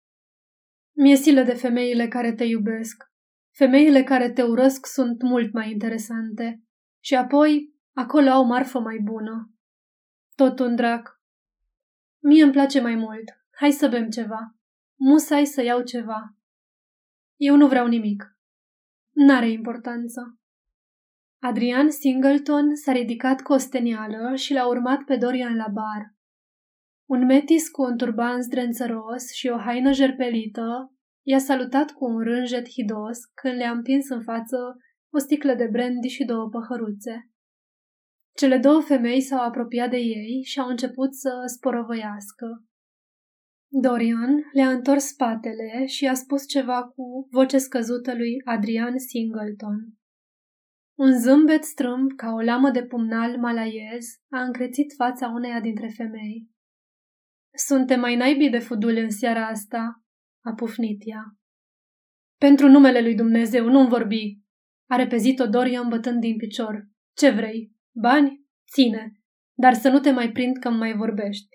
Mi-e 0.95 1.15
silă 1.15 1.43
de 1.43 1.53
femeile 1.53 2.07
care 2.07 2.33
te 2.33 2.43
iubesc. 2.43 3.03
Femeile 3.55 4.03
care 4.03 4.31
te 4.31 4.43
urăsc 4.43 4.85
sunt 4.85 5.21
mult 5.21 5.53
mai 5.53 5.71
interesante. 5.71 6.62
Și 7.05 7.15
apoi, 7.15 7.73
acolo 7.93 8.29
au 8.29 8.45
marfă 8.45 8.79
mai 8.79 8.99
bună. 9.03 9.51
Tot 10.35 10.59
un 10.59 10.75
drac. 10.75 11.21
Mie 12.19 12.43
îmi 12.43 12.51
place 12.51 12.81
mai 12.81 12.95
mult. 12.95 13.23
Hai 13.51 13.71
să 13.71 13.87
bem 13.87 14.09
ceva. 14.09 14.55
Musai 14.99 15.45
să 15.45 15.61
iau 15.61 15.81
ceva. 15.81 16.35
Eu 17.35 17.55
nu 17.55 17.67
vreau 17.67 17.87
nimic. 17.87 18.37
N-are 19.11 19.49
importanță. 19.49 20.39
Adrian 21.41 21.89
Singleton 21.89 22.75
s-a 22.75 22.91
ridicat 22.91 23.41
cu 23.41 23.53
o 23.53 23.57
stenială 23.57 24.35
și 24.35 24.53
l-a 24.53 24.67
urmat 24.67 25.03
pe 25.03 25.15
Dorian 25.15 25.55
la 25.55 25.67
bar. 25.67 26.15
Un 27.09 27.25
metis 27.25 27.69
cu 27.69 27.81
un 27.81 27.97
turban 27.97 28.41
zdrențăros 28.41 29.31
și 29.33 29.47
o 29.47 29.57
haină 29.57 29.91
jerpelită 29.91 30.93
i-a 31.21 31.39
salutat 31.39 31.91
cu 31.91 32.05
un 32.05 32.19
rânjet 32.19 32.69
hidos 32.69 33.25
când 33.25 33.55
le-a 33.55 33.71
împins 33.71 34.09
în 34.09 34.21
față 34.21 34.77
o 35.13 35.17
sticlă 35.17 35.53
de 35.53 35.67
brandy 35.71 36.07
și 36.07 36.25
două 36.25 36.49
păhăruțe. 36.49 37.29
Cele 38.35 38.57
două 38.57 38.81
femei 38.81 39.21
s-au 39.21 39.47
apropiat 39.47 39.89
de 39.89 39.97
ei 39.97 40.43
și 40.43 40.59
au 40.59 40.67
început 40.67 41.15
să 41.15 41.29
sporovăiască. 41.45 42.63
Dorian 43.71 44.43
le-a 44.53 44.69
întors 44.69 45.03
spatele 45.03 45.85
și 45.85 46.07
a 46.07 46.13
spus 46.13 46.47
ceva 46.47 46.83
cu 46.83 47.27
voce 47.31 47.57
scăzută 47.57 48.15
lui 48.15 48.41
Adrian 48.45 48.97
Singleton. 48.97 49.93
Un 50.97 51.19
zâmbet 51.19 51.63
strâmb 51.63 52.11
ca 52.15 52.31
o 52.31 52.41
lamă 52.41 52.69
de 52.69 52.85
pumnal 52.85 53.37
malaiez 53.37 54.05
a 54.29 54.43
încrețit 54.43 54.93
fața 54.97 55.27
uneia 55.27 55.59
dintre 55.59 55.87
femei. 55.87 56.49
Suntem 57.55 57.99
mai 57.99 58.15
naibii 58.15 58.49
de 58.49 58.59
fudule 58.59 59.01
în 59.01 59.09
seara 59.09 59.47
asta, 59.47 60.03
a 60.45 60.53
pufnit 60.53 61.01
ea. 61.05 61.23
Pentru 62.37 62.67
numele 62.67 63.01
lui 63.01 63.15
Dumnezeu, 63.15 63.69
nu-mi 63.69 63.89
vorbi, 63.89 64.42
a 64.93 64.95
repezit-o 64.95 65.47
Dorian 65.47 65.89
bătând 65.89 66.19
din 66.19 66.37
picior. 66.37 66.87
Ce 67.17 67.29
vrei? 67.29 67.71
Bani? 67.95 68.45
Ține. 68.73 69.11
Dar 69.53 69.73
să 69.73 69.89
nu 69.89 69.99
te 69.99 70.11
mai 70.11 70.31
prind 70.31 70.57
că 70.57 70.69
mai 70.69 70.93
vorbești. 70.95 71.47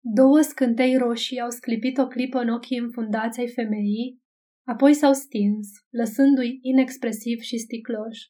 Două 0.00 0.40
scântei 0.40 0.96
roșii 0.96 1.40
au 1.40 1.50
sclipit 1.50 1.98
o 1.98 2.06
clipă 2.06 2.38
în 2.38 2.48
ochii 2.48 2.78
înfundați 2.78 3.40
ai 3.40 3.48
femeii, 3.48 4.20
apoi 4.66 4.94
s-au 4.94 5.12
stins, 5.12 5.68
lăsându-i 5.90 6.58
inexpresiv 6.62 7.40
și 7.40 7.58
sticloși. 7.58 8.28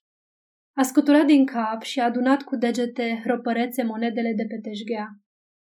A 0.77 0.83
scuturat 0.83 1.27
din 1.27 1.47
cap 1.47 1.83
și 1.83 2.01
a 2.01 2.05
adunat 2.05 2.43
cu 2.43 2.57
degete 2.57 3.21
hropărețe 3.23 3.83
monedele 3.83 4.33
de 4.37 4.45
pe 4.49 4.59
teșghea. 4.61 5.09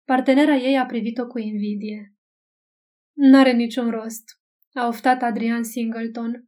Partenera 0.04 0.56
ei 0.56 0.78
a 0.78 0.86
privit-o 0.86 1.28
cu 1.28 1.40
invidie. 1.40 2.14
N-are 3.14 3.52
niciun 3.52 3.90
rost, 3.90 4.24
a 4.74 4.88
oftat 4.88 5.22
Adrian 5.22 5.64
Singleton. 5.64 6.48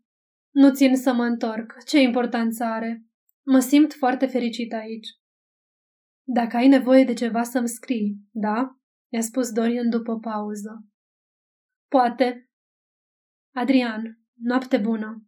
Nu 0.58 0.74
țin 0.74 0.96
să 0.96 1.14
mă 1.14 1.24
întorc. 1.24 1.84
Ce 1.86 2.02
importanță 2.02 2.64
are? 2.64 3.06
Mă 3.46 3.60
simt 3.60 3.94
foarte 3.94 4.26
fericit 4.26 4.74
aici. 4.74 5.08
Dacă 6.24 6.58
ai 6.58 6.68
nevoie 6.68 7.04
de 7.04 7.14
ceva 7.14 7.44
să-mi 7.44 7.68
scrii, 7.68 8.18
da? 8.32 8.78
i-a 9.14 9.22
spus 9.22 9.52
Dorian 9.52 9.90
după 9.90 10.20
pauză. 10.20 10.86
Poate. 11.88 12.50
Adrian, 13.56 14.20
noapte 14.34 14.78
bună. 14.78 15.28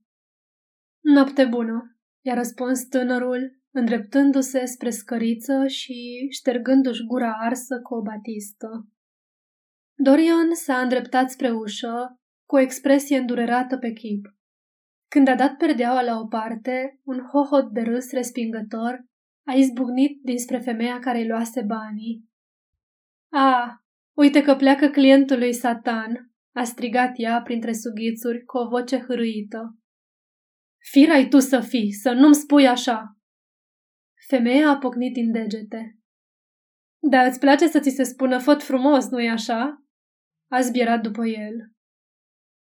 Noapte 1.00 1.46
bună, 1.46 1.98
i-a 2.26 2.34
răspuns 2.34 2.84
tânărul, 2.84 3.62
îndreptându-se 3.72 4.66
spre 4.66 4.90
scăriță 4.90 5.68
și 5.68 6.28
ștergându-și 6.32 7.06
gura 7.06 7.34
arsă 7.34 7.80
cu 7.82 7.96
o 7.96 8.02
batistă. 8.02 8.88
Dorian 9.96 10.54
s-a 10.54 10.82
îndreptat 10.82 11.30
spre 11.30 11.52
ușă, 11.52 12.20
cu 12.46 12.56
o 12.56 12.60
expresie 12.60 13.18
îndurerată 13.18 13.78
pe 13.78 13.92
chip. 13.92 14.38
Când 15.10 15.28
a 15.28 15.36
dat 15.36 15.58
perdeaua 15.58 16.02
la 16.02 16.20
o 16.20 16.28
parte, 16.28 17.00
un 17.04 17.20
hohot 17.20 17.72
de 17.72 17.82
râs 17.82 18.12
respingător 18.12 19.06
a 19.48 19.54
izbucnit 19.54 20.22
dinspre 20.24 20.60
femeia 20.60 21.00
care 21.00 21.18
îi 21.18 21.28
luase 21.28 21.62
banii 21.62 22.30
a, 23.32 23.84
uite 24.18 24.42
că 24.42 24.56
pleacă 24.56 24.88
clientul 24.88 25.38
lui 25.38 25.54
Satan, 25.54 26.34
a 26.56 26.64
strigat 26.64 27.12
ea 27.16 27.42
printre 27.42 27.74
sughițuri 27.74 28.44
cu 28.46 28.58
o 28.58 28.68
voce 28.68 29.00
hârâită. 29.00 29.78
Firai 30.92 31.28
tu 31.28 31.40
să 31.40 31.60
fii, 31.60 31.92
să 31.92 32.12
nu-mi 32.12 32.36
spui 32.36 32.68
așa! 32.68 33.18
Femeia 34.28 34.70
a 34.70 34.78
pocnit 34.78 35.14
din 35.14 35.32
degete. 35.32 35.98
Da, 37.02 37.26
îți 37.26 37.40
place 37.40 37.68
să 37.68 37.80
ți 37.80 37.90
se 37.90 38.04
spună 38.04 38.40
făt 38.40 38.64
frumos, 38.64 39.10
nu-i 39.10 39.30
așa? 39.30 39.84
A 40.52 40.62
zbierat 40.62 41.02
după 41.02 41.26
el. 41.26 41.72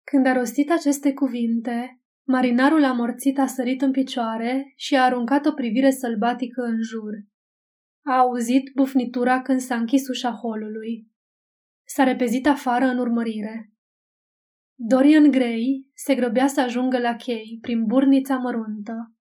Când 0.04 0.26
a 0.26 0.34
rostit 0.34 0.72
aceste 0.72 1.14
cuvinte, 1.14 1.97
marinarul 2.28 2.84
amorțit 2.84 3.40
a 3.40 3.46
sărit 3.46 3.82
în 3.82 3.92
picioare 3.92 4.74
și 4.76 4.96
a 4.96 5.04
aruncat 5.04 5.46
o 5.46 5.52
privire 5.52 5.92
sălbatică 5.92 6.62
în 6.62 6.82
jur. 6.82 7.14
A 8.06 8.18
auzit 8.18 8.72
bufnitura 8.76 9.42
când 9.42 9.60
s-a 9.60 9.76
închis 9.76 10.08
ușa 10.08 10.32
holului. 10.32 11.08
S-a 11.88 12.04
repezit 12.04 12.48
afară 12.48 12.86
în 12.86 12.98
urmărire. 12.98 13.72
Dorian 14.80 15.32
Gray 15.32 15.90
se 15.94 16.16
grăbea 16.16 16.48
să 16.48 16.62
ajungă 16.62 17.00
la 17.00 17.16
chei 17.16 17.58
prin 17.62 17.86
burnița 17.86 18.38
măruntă. 18.38 19.14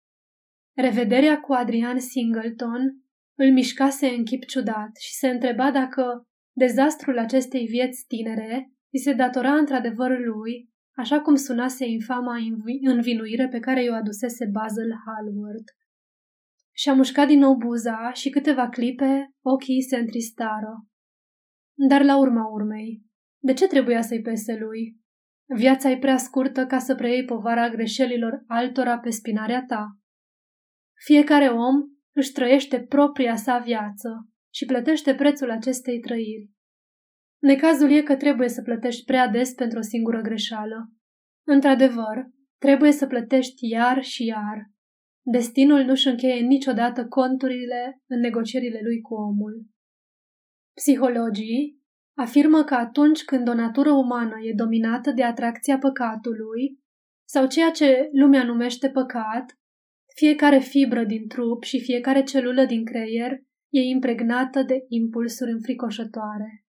Revederea 0.77 1.41
cu 1.41 1.53
Adrian 1.53 1.99
Singleton 1.99 3.05
îl 3.39 3.53
mișcase 3.53 4.07
în 4.07 4.25
chip 4.25 4.45
ciudat 4.45 4.97
și 5.01 5.15
se 5.15 5.29
întreba 5.29 5.71
dacă 5.71 6.27
dezastrul 6.53 7.19
acestei 7.19 7.67
vieți 7.67 8.05
tinere 8.07 8.73
îi 8.93 8.99
se 8.99 9.13
datora 9.13 9.55
într-adevăr 9.55 10.19
lui, 10.19 10.71
așa 10.97 11.21
cum 11.21 11.35
sunase 11.35 11.87
infama 11.87 12.37
învinuire 12.83 13.49
pe 13.49 13.59
care 13.59 13.83
i-o 13.83 13.95
adusese 13.95 14.47
Basil 14.53 14.95
Hallward. 15.05 15.65
Și-a 16.73 16.95
mușcat 16.95 17.27
din 17.27 17.39
nou 17.39 17.55
buza 17.57 18.13
și 18.13 18.31
câteva 18.31 18.69
clipe 18.69 19.31
ochii 19.45 19.83
se 19.83 19.97
întristară. 19.97 20.87
Dar 21.89 22.03
la 22.03 22.19
urma 22.19 22.47
urmei, 22.47 23.03
de 23.43 23.53
ce 23.53 23.67
trebuia 23.67 24.03
să-i 24.03 24.23
pese 24.23 24.57
lui? 24.59 24.97
Viața 25.57 25.91
e 25.91 25.99
prea 25.99 26.17
scurtă 26.17 26.67
ca 26.67 26.79
să 26.79 26.95
preiei 26.95 27.25
povara 27.25 27.69
greșelilor 27.69 28.45
altora 28.47 28.99
pe 28.99 29.11
spinarea 29.11 29.65
ta. 29.65 29.99
Fiecare 31.05 31.49
om 31.49 31.75
își 32.15 32.33
trăiește 32.33 32.81
propria 32.81 33.37
sa 33.37 33.59
viață 33.59 34.29
și 34.55 34.65
plătește 34.65 35.15
prețul 35.15 35.51
acestei 35.51 36.01
trăiri. 36.01 36.51
Necazul 37.39 37.91
e 37.91 38.03
că 38.03 38.17
trebuie 38.17 38.49
să 38.49 38.63
plătești 38.63 39.05
prea 39.05 39.29
des 39.29 39.53
pentru 39.53 39.79
o 39.79 39.83
singură 39.83 40.21
greșeală. 40.21 40.93
Într-adevăr, 41.47 42.31
trebuie 42.59 42.93
să 42.93 43.07
plătești 43.07 43.69
iar 43.69 44.03
și 44.03 44.25
iar. 44.25 44.71
Destinul 45.25 45.85
nu-și 45.85 46.09
încheie 46.09 46.41
niciodată 46.41 47.07
conturile 47.07 48.03
în 48.07 48.21
negocierile 48.21 48.81
lui 48.83 49.01
cu 49.01 49.15
omul. 49.15 49.67
Psihologii 50.75 51.81
afirmă 52.17 52.65
că 52.65 52.75
atunci 52.75 53.25
când 53.25 53.49
o 53.49 53.55
natură 53.55 53.91
umană 53.91 54.35
e 54.43 54.53
dominată 54.57 55.11
de 55.11 55.25
atracția 55.25 55.79
păcatului, 55.79 56.81
sau 57.29 57.47
ceea 57.47 57.71
ce 57.71 58.09
lumea 58.13 58.45
numește 58.45 58.91
păcat, 58.91 59.59
fiecare 60.15 60.59
fibră 60.59 61.05
din 61.05 61.29
trup 61.29 61.63
și 61.63 61.81
fiecare 61.81 62.23
celulă 62.23 62.65
din 62.65 62.85
creier 62.85 63.33
e 63.69 63.81
impregnată 63.81 64.63
de 64.63 64.85
impulsuri 64.89 65.51
înfricoșătoare. 65.51 66.66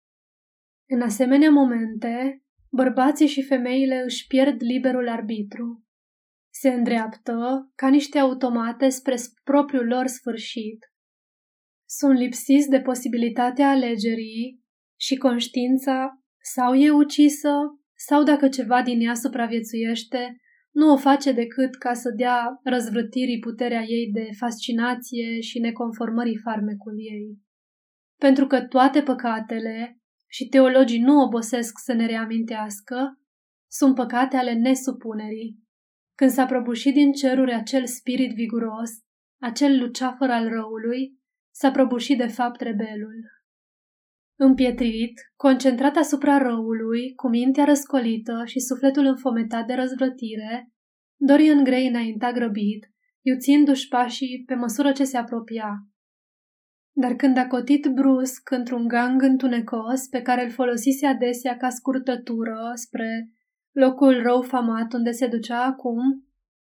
În 0.94 1.00
asemenea 1.00 1.50
momente, 1.50 2.42
bărbații 2.70 3.26
și 3.26 3.42
femeile 3.42 4.02
își 4.04 4.26
pierd 4.26 4.62
liberul 4.62 5.08
arbitru. 5.08 5.84
Se 6.54 6.68
îndreaptă 6.68 7.70
ca 7.74 7.88
niște 7.88 8.18
automate 8.18 8.88
spre 8.88 9.14
propriul 9.44 9.86
lor 9.86 10.06
sfârșit. 10.06 10.78
Sunt 11.88 12.18
lipsiți 12.18 12.68
de 12.68 12.80
posibilitatea 12.80 13.70
alegerii 13.70 14.62
și 15.00 15.16
conștiința 15.16 16.22
sau 16.54 16.74
e 16.74 16.90
ucisă 16.90 17.52
sau 17.94 18.22
dacă 18.22 18.48
ceva 18.48 18.82
din 18.82 19.00
ea 19.00 19.14
supraviețuiește, 19.14 20.36
nu 20.70 20.92
o 20.92 20.96
face 20.96 21.32
decât 21.32 21.76
ca 21.76 21.92
să 21.92 22.10
dea 22.16 22.60
răzvrătirii 22.64 23.38
puterea 23.38 23.82
ei 23.82 24.10
de 24.12 24.28
fascinație 24.38 25.40
și 25.40 25.58
neconformării 25.58 26.40
farmecul 26.44 26.94
ei. 26.98 27.38
Pentru 28.18 28.46
că 28.46 28.62
toate 28.62 29.02
păcatele, 29.02 30.01
și 30.32 30.48
teologii 30.48 31.00
nu 31.00 31.20
obosesc 31.20 31.78
să 31.78 31.92
ne 31.92 32.06
reamintească, 32.06 33.20
sunt 33.70 33.94
păcate 33.94 34.36
ale 34.36 34.52
nesupunerii. 34.52 35.58
Când 36.14 36.30
s-a 36.30 36.46
prăbușit 36.46 36.94
din 36.94 37.12
ceruri 37.12 37.52
acel 37.52 37.86
spirit 37.86 38.34
viguros, 38.34 38.90
acel 39.40 39.78
luceafăr 39.78 40.30
al 40.30 40.48
răului, 40.48 41.18
s-a 41.50 41.70
prăbușit 41.70 42.18
de 42.18 42.26
fapt 42.26 42.60
rebelul. 42.60 43.30
Împietrit, 44.38 45.20
concentrat 45.36 45.96
asupra 45.96 46.38
răului, 46.38 47.14
cu 47.14 47.28
mintea 47.28 47.64
răscolită 47.64 48.42
și 48.44 48.60
sufletul 48.60 49.04
înfometat 49.04 49.66
de 49.66 49.74
răzvrătire, 49.74 50.72
Dorian 51.16 51.64
Gray 51.64 51.86
înainta 51.86 52.32
grăbit, 52.32 52.90
iuțindu-și 53.20 53.88
pașii 53.88 54.42
pe 54.46 54.54
măsură 54.54 54.92
ce 54.92 55.04
se 55.04 55.16
apropia. 55.16 55.86
Dar 56.94 57.14
când 57.14 57.36
a 57.36 57.46
cotit 57.46 57.86
brusc 57.86 58.50
într-un 58.50 58.88
gang 58.88 59.22
întunecos 59.22 60.06
pe 60.06 60.22
care 60.22 60.44
îl 60.44 60.50
folosise 60.50 61.06
adesea 61.06 61.56
ca 61.56 61.68
scurtătură 61.68 62.70
spre 62.74 63.30
locul 63.72 64.22
rău 64.22 64.42
famat 64.42 64.92
unde 64.92 65.10
se 65.10 65.26
ducea 65.26 65.64
acum, 65.64 66.26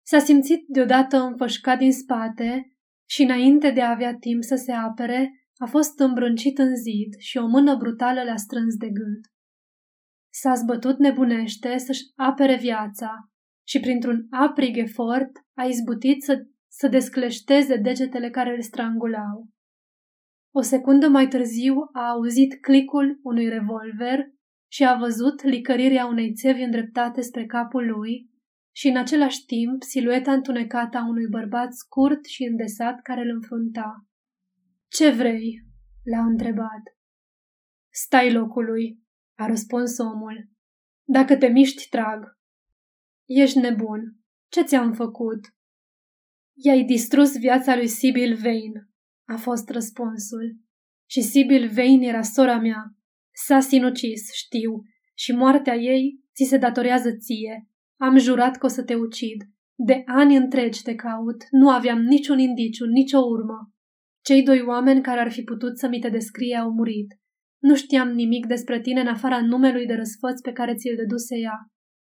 s-a 0.03 0.19
simțit 0.19 0.65
deodată 0.67 1.17
înfășcat 1.17 1.79
din 1.79 1.93
spate 1.93 2.77
și 3.09 3.23
înainte 3.23 3.71
de 3.71 3.83
a 3.83 3.91
avea 3.91 4.15
timp 4.15 4.43
să 4.43 4.55
se 4.55 4.73
apere, 4.73 5.33
a 5.57 5.67
fost 5.67 5.99
îmbrâncit 5.99 6.59
în 6.59 6.77
zid 6.77 7.19
și 7.19 7.39
o 7.39 7.47
mână 7.47 7.77
brutală 7.77 8.23
le-a 8.23 8.37
strâns 8.37 8.77
de 8.77 8.89
gât. 8.89 9.33
S-a 10.33 10.55
zbătut 10.55 10.99
nebunește 10.99 11.79
să-și 11.79 12.03
apere 12.17 12.57
viața 12.57 13.31
și 13.67 13.81
printr-un 13.81 14.27
aprig 14.31 14.77
efort 14.77 15.31
a 15.55 15.65
izbutit 15.65 16.23
să, 16.23 16.47
să 16.69 16.89
descleșteze 16.89 17.77
degetele 17.77 18.31
care 18.31 18.55
îl 18.55 18.63
strangulau. 18.63 19.49
O 20.55 20.61
secundă 20.61 21.09
mai 21.09 21.29
târziu 21.29 21.75
a 21.93 22.09
auzit 22.11 22.61
clicul 22.61 23.21
unui 23.23 23.49
revolver 23.49 24.33
și 24.71 24.85
a 24.85 24.97
văzut 24.97 25.43
licărirea 25.43 26.07
unei 26.07 26.33
țevi 26.33 26.63
îndreptate 26.63 27.21
spre 27.21 27.47
capul 27.47 27.87
lui 27.87 28.31
și 28.75 28.89
în 28.89 28.97
același 28.97 29.45
timp 29.45 29.83
silueta 29.83 30.33
întunecată 30.33 30.97
a 30.99 31.09
unui 31.09 31.27
bărbat 31.31 31.73
scurt 31.73 32.25
și 32.25 32.45
îndesat 32.45 33.03
care 33.03 33.21
îl 33.21 33.29
înfrunta. 33.35 34.07
Ce 34.89 35.11
vrei?" 35.11 35.65
l-a 36.05 36.25
întrebat. 36.25 36.83
Stai 37.93 38.33
locului," 38.33 39.03
a 39.39 39.47
răspuns 39.47 39.99
omul. 39.99 40.51
Dacă 41.05 41.37
te 41.37 41.47
miști, 41.47 41.89
trag." 41.89 42.39
Ești 43.25 43.59
nebun. 43.59 44.17
Ce 44.49 44.63
ți-am 44.63 44.93
făcut?" 44.93 45.41
I-ai 46.55 46.85
distrus 46.85 47.39
viața 47.39 47.77
lui 47.77 47.87
Sibyl 47.87 48.35
Vane," 48.35 48.92
a 49.33 49.37
fost 49.37 49.69
răspunsul. 49.71 50.57
Și 51.11 51.21
Sibyl 51.23 51.69
Vane 51.69 52.07
era 52.07 52.23
sora 52.23 52.59
mea. 52.59 52.97
S-a 53.33 53.61
sinucis, 53.61 54.33
știu, 54.33 54.83
și 55.15 55.33
moartea 55.33 55.75
ei 55.75 56.21
ți 56.35 56.45
se 56.49 56.57
datorează 56.57 57.17
ție. 57.17 57.69
Am 57.97 58.19
jurat 58.19 58.57
că 58.57 58.67
o 58.67 58.69
să 58.69 58.83
te 58.83 58.95
ucid. 58.95 59.43
De 59.75 60.03
ani 60.07 60.37
întregi 60.37 60.83
te 60.83 60.95
caut, 60.95 61.45
nu 61.51 61.71
aveam 61.71 62.01
niciun 62.01 62.39
indiciu, 62.39 62.85
nicio 62.85 63.19
urmă. 63.19 63.73
Cei 64.25 64.43
doi 64.43 64.61
oameni 64.61 65.03
care 65.03 65.21
ar 65.21 65.31
fi 65.31 65.43
putut 65.43 65.79
să 65.79 65.89
mi 65.89 66.01
te 66.01 66.09
descrie 66.09 66.57
au 66.57 66.71
murit. 66.71 67.07
Nu 67.59 67.77
știam 67.77 68.09
nimic 68.09 68.47
despre 68.47 68.81
tine 68.81 69.01
în 69.01 69.07
afara 69.07 69.41
numelui 69.41 69.87
de 69.87 69.95
răsfăț 69.95 70.41
pe 70.41 70.53
care 70.53 70.75
ți-l 70.75 70.97
dăduse 70.97 71.37
ea. 71.39 71.59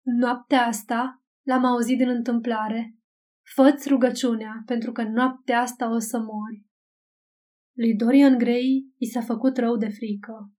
Noaptea 0.05 0.65
asta 0.65 1.23
l-am 1.47 1.65
auzit 1.65 1.97
din 1.97 2.09
întâmplare. 2.09 2.95
Făți 3.55 3.89
rugăciunea, 3.89 4.63
pentru 4.65 4.91
că 4.91 5.03
noaptea 5.03 5.59
asta 5.59 5.93
o 5.93 5.99
să 5.99 6.17
mori. 6.17 6.65
Lui 7.75 7.95
Dorian 7.95 8.37
Gray 8.37 8.93
i 8.97 9.05
s-a 9.05 9.21
făcut 9.21 9.57
rău 9.57 9.77
de 9.77 9.89
frică. 9.89 10.51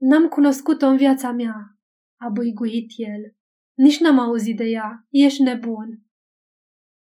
N-am 0.00 0.28
cunoscut-o 0.28 0.86
în 0.86 0.96
viața 0.96 1.32
mea, 1.32 1.78
a 2.20 2.28
băiguit 2.28 2.90
el. 2.96 3.36
Nici 3.74 4.00
n-am 4.00 4.18
auzit 4.18 4.56
de 4.56 4.64
ea, 4.64 5.06
ești 5.08 5.42
nebun. 5.42 6.02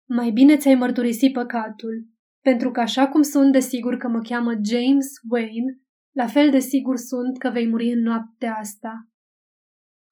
Mai 0.09 0.31
bine 0.31 0.57
ți-ai 0.57 0.75
mărturisit 0.75 1.33
păcatul, 1.33 2.09
pentru 2.41 2.71
că 2.71 2.81
așa 2.81 3.09
cum 3.09 3.23
sunt 3.23 3.53
de 3.53 3.61
sigur 3.61 3.97
că 3.97 4.09
mă 4.09 4.21
cheamă 4.21 4.53
James 4.53 5.07
Wayne, 5.31 5.81
la 6.17 6.27
fel 6.27 6.51
de 6.51 6.59
sigur 6.59 6.97
sunt 6.97 7.39
că 7.39 7.51
vei 7.51 7.69
muri 7.69 7.93
în 7.93 8.03
noaptea 8.03 8.55
asta. 8.55 9.09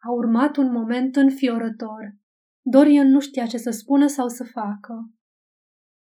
A 0.03 0.12
urmat 0.12 0.57
un 0.57 0.71
moment 0.73 1.16
înfiorător. 1.16 2.16
Dorian 2.62 3.09
nu 3.09 3.21
știa 3.21 3.47
ce 3.47 3.57
să 3.57 3.71
spună 3.71 4.07
sau 4.07 4.29
să 4.29 4.45
facă. 4.45 5.12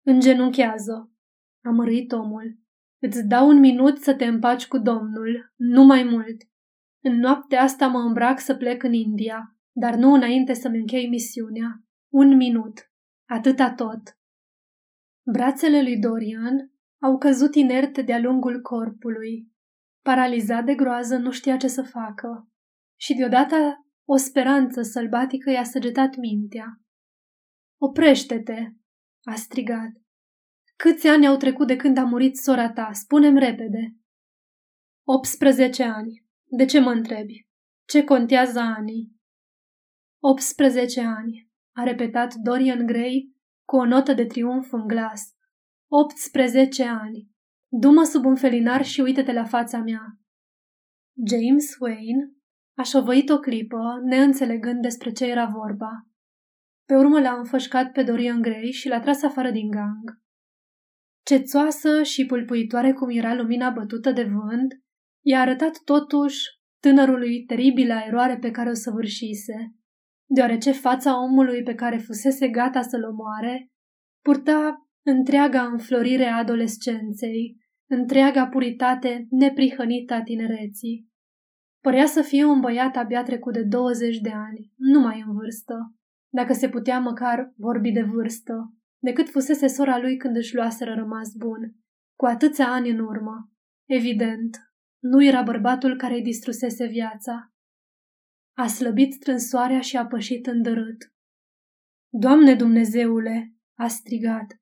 Îngenunchează, 0.07 1.13
a 1.65 1.71
mărit 1.71 2.13
omul. 2.13 2.60
Îți 3.01 3.27
dau 3.27 3.49
un 3.49 3.59
minut 3.59 3.99
să 3.99 4.15
te 4.15 4.25
împaci 4.25 4.67
cu 4.67 4.79
Domnul, 4.79 5.53
nu 5.57 5.85
mai 5.85 6.03
mult. 6.03 6.37
În 7.03 7.19
noaptea 7.19 7.63
asta 7.63 7.87
mă 7.87 7.99
îmbrac 7.99 8.41
să 8.41 8.57
plec 8.57 8.83
în 8.83 8.93
India, 8.93 9.57
dar 9.73 9.95
nu 9.95 10.13
înainte 10.13 10.53
să-mi 10.53 10.79
închei 10.79 11.09
misiunea. 11.09 11.85
Un 12.13 12.37
minut. 12.37 12.91
Atâta 13.29 13.75
tot. 13.75 14.19
Brațele 15.33 15.83
lui 15.83 15.99
Dorian 15.99 16.73
au 17.03 17.19
căzut 17.19 17.55
inerte 17.55 18.03
de-a 18.03 18.21
lungul 18.21 18.61
corpului. 18.61 19.53
Paralizat 20.03 20.65
de 20.65 20.75
groază, 20.75 21.17
nu 21.17 21.31
știa 21.31 21.57
ce 21.57 21.69
să 21.69 21.83
facă. 21.83 22.49
Și 23.01 23.15
deodată 23.15 23.87
o 24.05 24.17
speranță 24.17 24.83
sălbatică 24.83 25.51
i-a 25.51 25.65
săgetat 25.65 26.17
mintea. 26.17 26.81
Oprește-te, 27.81 28.73
a 29.23 29.35
strigat. 29.35 29.91
Câți 30.83 31.07
ani 31.07 31.27
au 31.27 31.37
trecut 31.37 31.67
de 31.67 31.77
când 31.77 31.97
a 31.97 32.05
murit 32.05 32.37
sora 32.37 32.73
ta? 32.73 32.91
Spunem 32.93 33.37
repede. 33.37 33.97
18 35.07 35.83
ani. 35.83 36.25
De 36.45 36.65
ce 36.65 36.81
mă 36.81 36.91
întrebi? 36.91 37.47
Ce 37.89 38.05
contează 38.05 38.59
anii? 38.59 39.13
18 40.23 41.01
ani, 41.01 41.51
a 41.77 41.83
repetat 41.83 42.35
Dorian 42.35 42.87
Gray 42.87 43.35
cu 43.65 43.77
o 43.77 43.85
notă 43.85 44.13
de 44.13 44.25
triumf 44.27 44.73
în 44.73 44.87
glas. 44.87 45.23
18 45.91 46.85
ani. 46.85 47.31
Du-mă 47.69 48.05
sub 48.05 48.25
un 48.25 48.37
felinar 48.37 48.85
și 48.85 49.01
uite-te 49.01 49.33
la 49.33 49.45
fața 49.45 49.79
mea. 49.79 50.19
James 51.27 51.77
Wayne 51.79 52.33
a 52.79 52.83
șovăit 52.83 53.29
o 53.29 53.39
clipă, 53.39 54.01
neînțelegând 54.05 54.83
despre 54.83 55.13
ce 55.13 55.25
era 55.25 55.47
vorba. 55.47 56.09
Pe 56.85 56.97
urmă 56.97 57.21
l-a 57.21 57.39
înfășcat 57.39 57.93
pe 57.93 58.03
Dorian 58.03 58.41
Gray 58.41 58.71
și 58.71 58.89
l-a 58.89 59.01
tras 59.01 59.23
afară 59.23 59.51
din 59.51 59.71
gang. 59.71 60.21
Cețoasă 61.31 62.03
și 62.03 62.27
pulpuitoare 62.27 62.93
cum 62.93 63.09
era 63.11 63.35
lumina 63.35 63.71
bătută 63.71 64.13
de 64.13 64.23
vânt, 64.23 64.81
i-a 65.25 65.41
arătat 65.41 65.79
totuși 65.85 66.39
tânărului 66.83 67.45
teribila 67.45 68.05
eroare 68.07 68.39
pe 68.39 68.51
care 68.51 68.71
o 68.71 68.73
săvârșise. 68.73 69.75
deoarece 70.27 70.73
fața 70.73 71.23
omului 71.23 71.63
pe 71.63 71.75
care 71.75 71.97
fusese 71.97 72.49
gata 72.49 72.83
să-l 72.83 73.05
omoare 73.05 73.71
purta 74.25 74.89
întreaga 75.05 75.63
înflorire 75.63 76.25
a 76.25 76.37
adolescenței, 76.37 77.57
întreaga 77.89 78.47
puritate 78.47 79.27
neprihănită 79.31 80.15
a 80.15 80.23
tinereții. 80.23 81.09
Părea 81.81 82.07
să 82.07 82.23
fie 82.23 82.45
un 82.45 82.61
băiat 82.61 82.97
abia 82.97 83.23
trecut 83.23 83.53
de 83.53 83.63
20 83.63 84.19
de 84.19 84.31
ani, 84.31 84.73
numai 84.77 85.25
în 85.27 85.35
vârstă, 85.35 85.95
dacă 86.33 86.53
se 86.53 86.69
putea 86.69 86.99
măcar 86.99 87.53
vorbi 87.57 87.91
de 87.91 88.03
vârstă, 88.03 88.75
decât 89.03 89.29
fusese 89.29 89.67
sora 89.67 89.99
lui 89.99 90.17
când 90.17 90.37
își 90.37 90.55
luaseră 90.55 90.95
rămas 90.95 91.33
bun, 91.35 91.75
cu 92.19 92.27
atâția 92.27 92.73
ani 92.73 92.91
în 92.91 92.99
urmă. 92.99 93.51
Evident, 93.89 94.57
nu 95.03 95.25
era 95.25 95.43
bărbatul 95.43 95.97
care 95.97 96.15
îi 96.15 96.23
distrusese 96.23 96.87
viața. 96.87 97.53
A 98.57 98.67
slăbit 98.67 99.13
strânsoarea 99.13 99.81
și 99.81 99.97
a 99.97 100.07
pășit 100.07 100.47
îndărât. 100.47 101.13
Doamne 102.13 102.55
Dumnezeule, 102.55 103.55
a 103.79 103.87
strigat, 103.87 104.61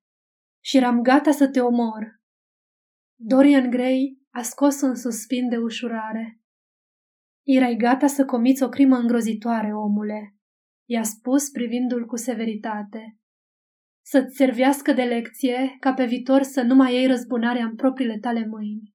și 0.63 0.77
eram 0.77 1.01
gata 1.01 1.31
să 1.31 1.49
te 1.49 1.61
omor. 1.61 2.21
Dorian 3.21 3.69
Gray 3.69 4.19
a 4.29 4.41
scos 4.41 4.81
un 4.81 4.95
suspin 4.95 5.49
de 5.49 5.57
ușurare. 5.57 6.39
Erai 7.45 7.75
gata 7.75 8.07
să 8.07 8.25
comiți 8.25 8.63
o 8.63 8.69
crimă 8.69 8.97
îngrozitoare, 8.97 9.73
omule, 9.73 10.35
i-a 10.89 11.03
spus 11.03 11.49
privindu-l 11.49 12.05
cu 12.05 12.15
severitate. 12.15 13.18
Să-ți 14.11 14.35
servească 14.35 14.93
de 14.93 15.03
lecție 15.03 15.77
ca 15.79 15.93
pe 15.93 16.05
viitor 16.05 16.41
să 16.41 16.61
nu 16.61 16.75
mai 16.75 16.93
iei 16.93 17.07
răzbunarea 17.07 17.65
în 17.65 17.75
propriile 17.75 18.17
tale 18.17 18.45
mâini. 18.45 18.93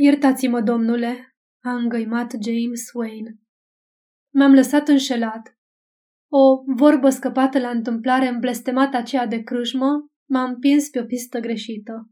Iertați-mă, 0.00 0.60
domnule, 0.60 1.36
a 1.64 1.74
îngăimat 1.74 2.30
James 2.30 2.92
Wayne. 2.92 3.38
M-am 4.34 4.52
lăsat 4.52 4.88
înșelat. 4.88 5.58
O 6.32 6.62
vorbă 6.76 7.10
scăpată 7.10 7.58
la 7.58 7.68
întâmplare 7.68 8.28
în 8.28 8.38
blestemata 8.38 8.96
aceea 8.96 9.26
de 9.26 9.42
crâșmă 9.42 10.10
m-a 10.28 10.44
împins 10.44 10.88
pe 10.88 11.00
o 11.00 11.04
pistă 11.04 11.40
greșită. 11.40 12.10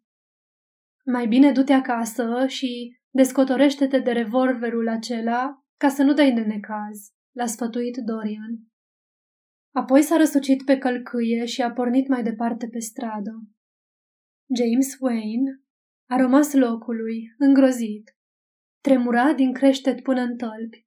Mai 1.04 1.26
bine 1.26 1.52
du-te 1.52 1.72
acasă 1.72 2.46
și 2.46 2.98
descotorește-te 3.11 3.98
de 3.98 4.12
revolverul 4.12 4.88
acela 4.88 5.64
ca 5.76 5.88
să 5.88 6.02
nu 6.02 6.12
dai 6.12 6.33
de 6.33 6.40
necaz, 6.40 7.12
l-a 7.37 7.46
sfătuit 7.46 7.96
Dorian. 7.96 8.73
Apoi 9.74 10.02
s-a 10.02 10.16
răsucit 10.16 10.64
pe 10.64 10.78
călcâie 10.78 11.44
și 11.44 11.62
a 11.62 11.72
pornit 11.72 12.08
mai 12.08 12.22
departe 12.22 12.68
pe 12.68 12.78
stradă. 12.78 13.32
James 14.56 14.96
Wayne 15.00 15.62
a 16.10 16.16
rămas 16.16 16.52
locului, 16.52 17.34
îngrozit. 17.38 18.16
Tremura 18.80 19.32
din 19.32 19.52
creștet 19.52 20.02
până 20.02 20.20
în 20.20 20.37
tălpi. 20.37 20.87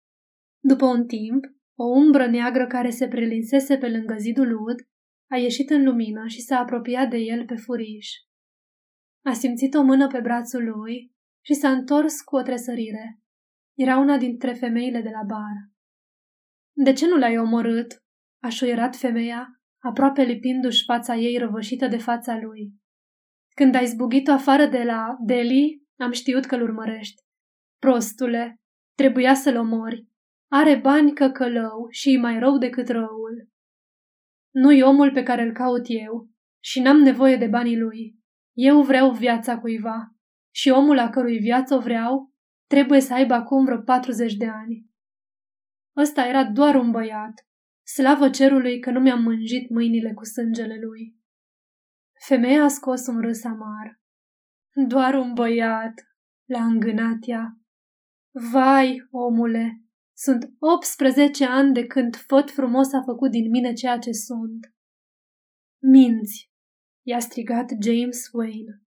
După 0.60 0.86
un 0.86 1.06
timp, 1.06 1.45
o 1.76 1.84
umbră 1.84 2.28
neagră 2.28 2.67
care 2.67 2.89
se 2.89 3.08
prelinsese 3.08 3.78
pe 3.78 3.89
lângă 3.89 4.15
zidul 4.17 4.52
ud 4.52 4.78
a 5.32 5.38
ieșit 5.38 5.69
în 5.69 5.84
lumină 5.84 6.28
și 6.28 6.41
s-a 6.41 6.58
apropiat 6.58 7.10
de 7.10 7.17
el 7.17 7.45
pe 7.45 7.56
furiș. 7.56 8.10
A 9.26 9.34
simțit 9.34 9.73
o 9.73 9.82
mână 9.82 10.08
pe 10.08 10.19
brațul 10.19 10.63
lui 10.63 11.12
și 11.45 11.54
s-a 11.54 11.71
întors 11.71 12.21
cu 12.21 12.36
o 12.36 12.41
tresărire. 12.41 13.19
Era 13.78 13.97
una 13.97 14.17
dintre 14.17 14.54
femeile 14.54 15.02
de 15.02 15.10
la 15.10 15.23
bar. 15.28 15.71
De 16.73 16.93
ce 16.93 17.08
nu 17.08 17.17
l-ai 17.17 17.38
omorât?" 17.38 18.06
A 18.43 18.50
șuierat 18.50 18.95
femeia, 18.95 19.47
aproape 19.84 20.21
lipindu-și 20.21 20.84
fața 20.84 21.15
ei 21.15 21.38
răvășită 21.38 21.88
de 21.88 21.97
fața 21.97 22.39
lui. 22.39 22.73
Când 23.56 23.76
ai 23.76 23.86
zbugit-o 23.86 24.32
afară 24.32 24.65
de 24.65 24.84
la 24.84 25.15
Delhi, 25.26 25.82
am 26.00 26.12
știut 26.12 26.45
că-l 26.45 26.62
urmărești. 26.62 27.21
Prostule, 27.82 28.56
trebuia 28.95 29.34
să-l 29.34 29.56
omori. 29.56 30.08
Are 30.52 30.76
bani 30.76 31.13
căcălău 31.13 31.88
și 31.89 32.13
e 32.13 32.17
mai 32.17 32.39
rău 32.39 32.58
decât 32.58 32.88
răul. 32.88 33.50
Nu-i 34.54 34.82
omul 34.82 35.12
pe 35.12 35.23
care 35.23 35.41
îl 35.41 35.52
caut 35.52 35.86
eu 35.86 36.30
și 36.63 36.82
n-am 36.82 36.97
nevoie 36.97 37.36
de 37.36 37.47
banii 37.47 37.80
lui. 37.80 38.15
Eu 38.58 38.82
vreau 38.82 39.12
viața 39.12 39.60
cuiva 39.60 40.15
și 40.54 40.69
omul 40.69 41.00
a 41.00 41.10
cărui 41.10 41.38
viață 41.38 41.76
o 41.76 41.80
vreau 41.80 42.32
trebuie 42.67 43.00
să 43.00 43.13
aibă 43.13 43.34
acum 43.34 43.65
vreo 43.65 43.82
40 43.82 44.34
de 44.34 44.47
ani. 44.47 44.86
Ăsta 45.95 46.26
era 46.26 46.43
doar 46.43 46.76
un 46.76 46.91
băiat. 46.91 47.47
Slavă 47.93 48.30
cerului 48.30 48.80
că 48.80 48.91
nu 48.91 49.00
mi-am 49.00 49.21
mânjit 49.21 49.69
mâinile 49.69 50.13
cu 50.13 50.26
sângele 50.26 50.80
lui. 50.80 51.17
Femeia 52.28 52.63
a 52.63 52.67
scos 52.67 53.08
un 53.08 53.21
râs 53.21 53.43
amar. 53.43 54.02
Doar 54.88 55.13
un 55.13 55.34
băiat, 55.34 55.93
l-a 56.45 56.65
îngânat 56.65 57.17
ea. 57.21 57.58
Vai, 58.52 59.08
omule, 59.12 59.82
sunt 60.17 60.54
18 60.60 61.45
ani 61.45 61.73
de 61.73 61.86
când 61.86 62.15
făt 62.15 62.52
frumos 62.52 62.93
a 62.93 63.02
făcut 63.06 63.32
din 63.32 63.50
mine 63.50 63.73
ceea 63.73 63.97
ce 63.97 64.12
sunt. 64.12 64.73
Minți, 65.82 66.52
i-a 67.06 67.19
strigat 67.19 67.69
James 67.84 68.30
Wayne. 68.32 68.82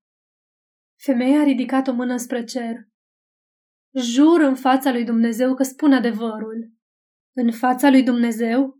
Femeia 0.98 1.40
a 1.40 1.44
ridicat 1.44 1.86
o 1.86 1.92
mână 1.92 2.16
spre 2.16 2.44
cer. 2.44 2.88
Jur 3.94 4.40
în 4.40 4.54
fața 4.54 4.92
lui 4.92 5.04
Dumnezeu 5.04 5.54
că 5.54 5.62
spun 5.62 5.92
adevărul. 5.92 6.72
În 7.32 7.52
fața 7.52 7.90
lui 7.90 8.02
Dumnezeu? 8.02 8.79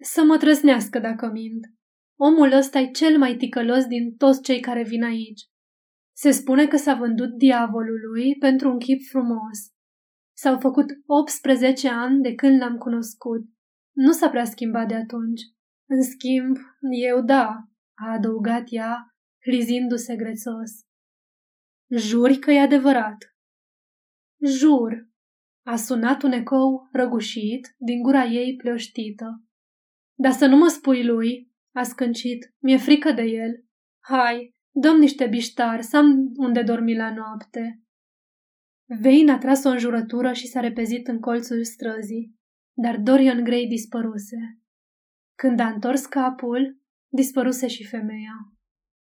Să 0.00 0.22
mă 0.24 0.36
trăsnească 0.36 0.98
dacă 0.98 1.30
mint. 1.30 1.66
Omul 2.18 2.52
ăsta 2.52 2.78
e 2.78 2.90
cel 2.90 3.18
mai 3.18 3.36
ticălos 3.36 3.84
din 3.84 4.16
toți 4.16 4.42
cei 4.42 4.60
care 4.60 4.82
vin 4.82 5.02
aici. 5.02 5.40
Se 6.16 6.30
spune 6.30 6.66
că 6.66 6.76
s-a 6.76 6.94
vândut 6.94 7.36
diavolului 7.36 8.36
pentru 8.38 8.70
un 8.70 8.78
chip 8.78 9.00
frumos. 9.08 9.58
S-au 10.36 10.58
făcut 10.58 10.86
18 11.06 11.88
ani 11.88 12.22
de 12.22 12.34
când 12.34 12.60
l-am 12.60 12.76
cunoscut. 12.76 13.44
Nu 13.92 14.12
s-a 14.12 14.28
prea 14.28 14.44
schimbat 14.44 14.88
de 14.88 14.94
atunci. 14.94 15.40
În 15.88 16.02
schimb, 16.02 16.56
eu 17.02 17.22
da, 17.22 17.48
a 17.94 18.12
adăugat 18.12 18.64
ea, 18.70 19.14
lizindu-se 19.44 20.16
grețos. 20.16 20.70
Juri 21.90 22.38
că 22.38 22.50
e 22.50 22.60
adevărat. 22.60 23.16
Jur, 24.44 25.08
a 25.66 25.76
sunat 25.76 26.22
un 26.22 26.32
ecou 26.32 26.88
răgușit 26.92 27.74
din 27.78 28.02
gura 28.02 28.24
ei 28.24 28.56
pleoștită. 28.56 29.45
Dar 30.18 30.32
să 30.32 30.46
nu 30.46 30.56
mă 30.56 30.68
spui 30.68 31.04
lui, 31.04 31.50
a 31.74 31.82
scâncit, 31.82 32.54
mi-e 32.58 32.76
frică 32.76 33.12
de 33.12 33.22
el. 33.22 33.64
Hai, 34.04 34.54
dăm 34.70 34.96
niște 34.96 35.26
biștari, 35.26 35.82
să 35.82 35.96
am 35.96 36.32
unde 36.36 36.62
dormi 36.62 36.96
la 36.96 37.14
noapte. 37.14 37.82
Vein 39.00 39.30
a 39.30 39.38
tras 39.38 39.64
o 39.64 39.68
înjurătură 39.68 40.32
și 40.32 40.46
s-a 40.46 40.60
repezit 40.60 41.08
în 41.08 41.20
colțul 41.20 41.64
străzii, 41.64 42.34
dar 42.76 42.98
Dorian 42.98 43.44
Gray 43.44 43.66
dispăruse. 43.66 44.60
Când 45.34 45.60
a 45.60 45.68
întors 45.68 46.06
capul, 46.06 46.80
dispăruse 47.12 47.66
și 47.66 47.84
femeia. 47.84 48.55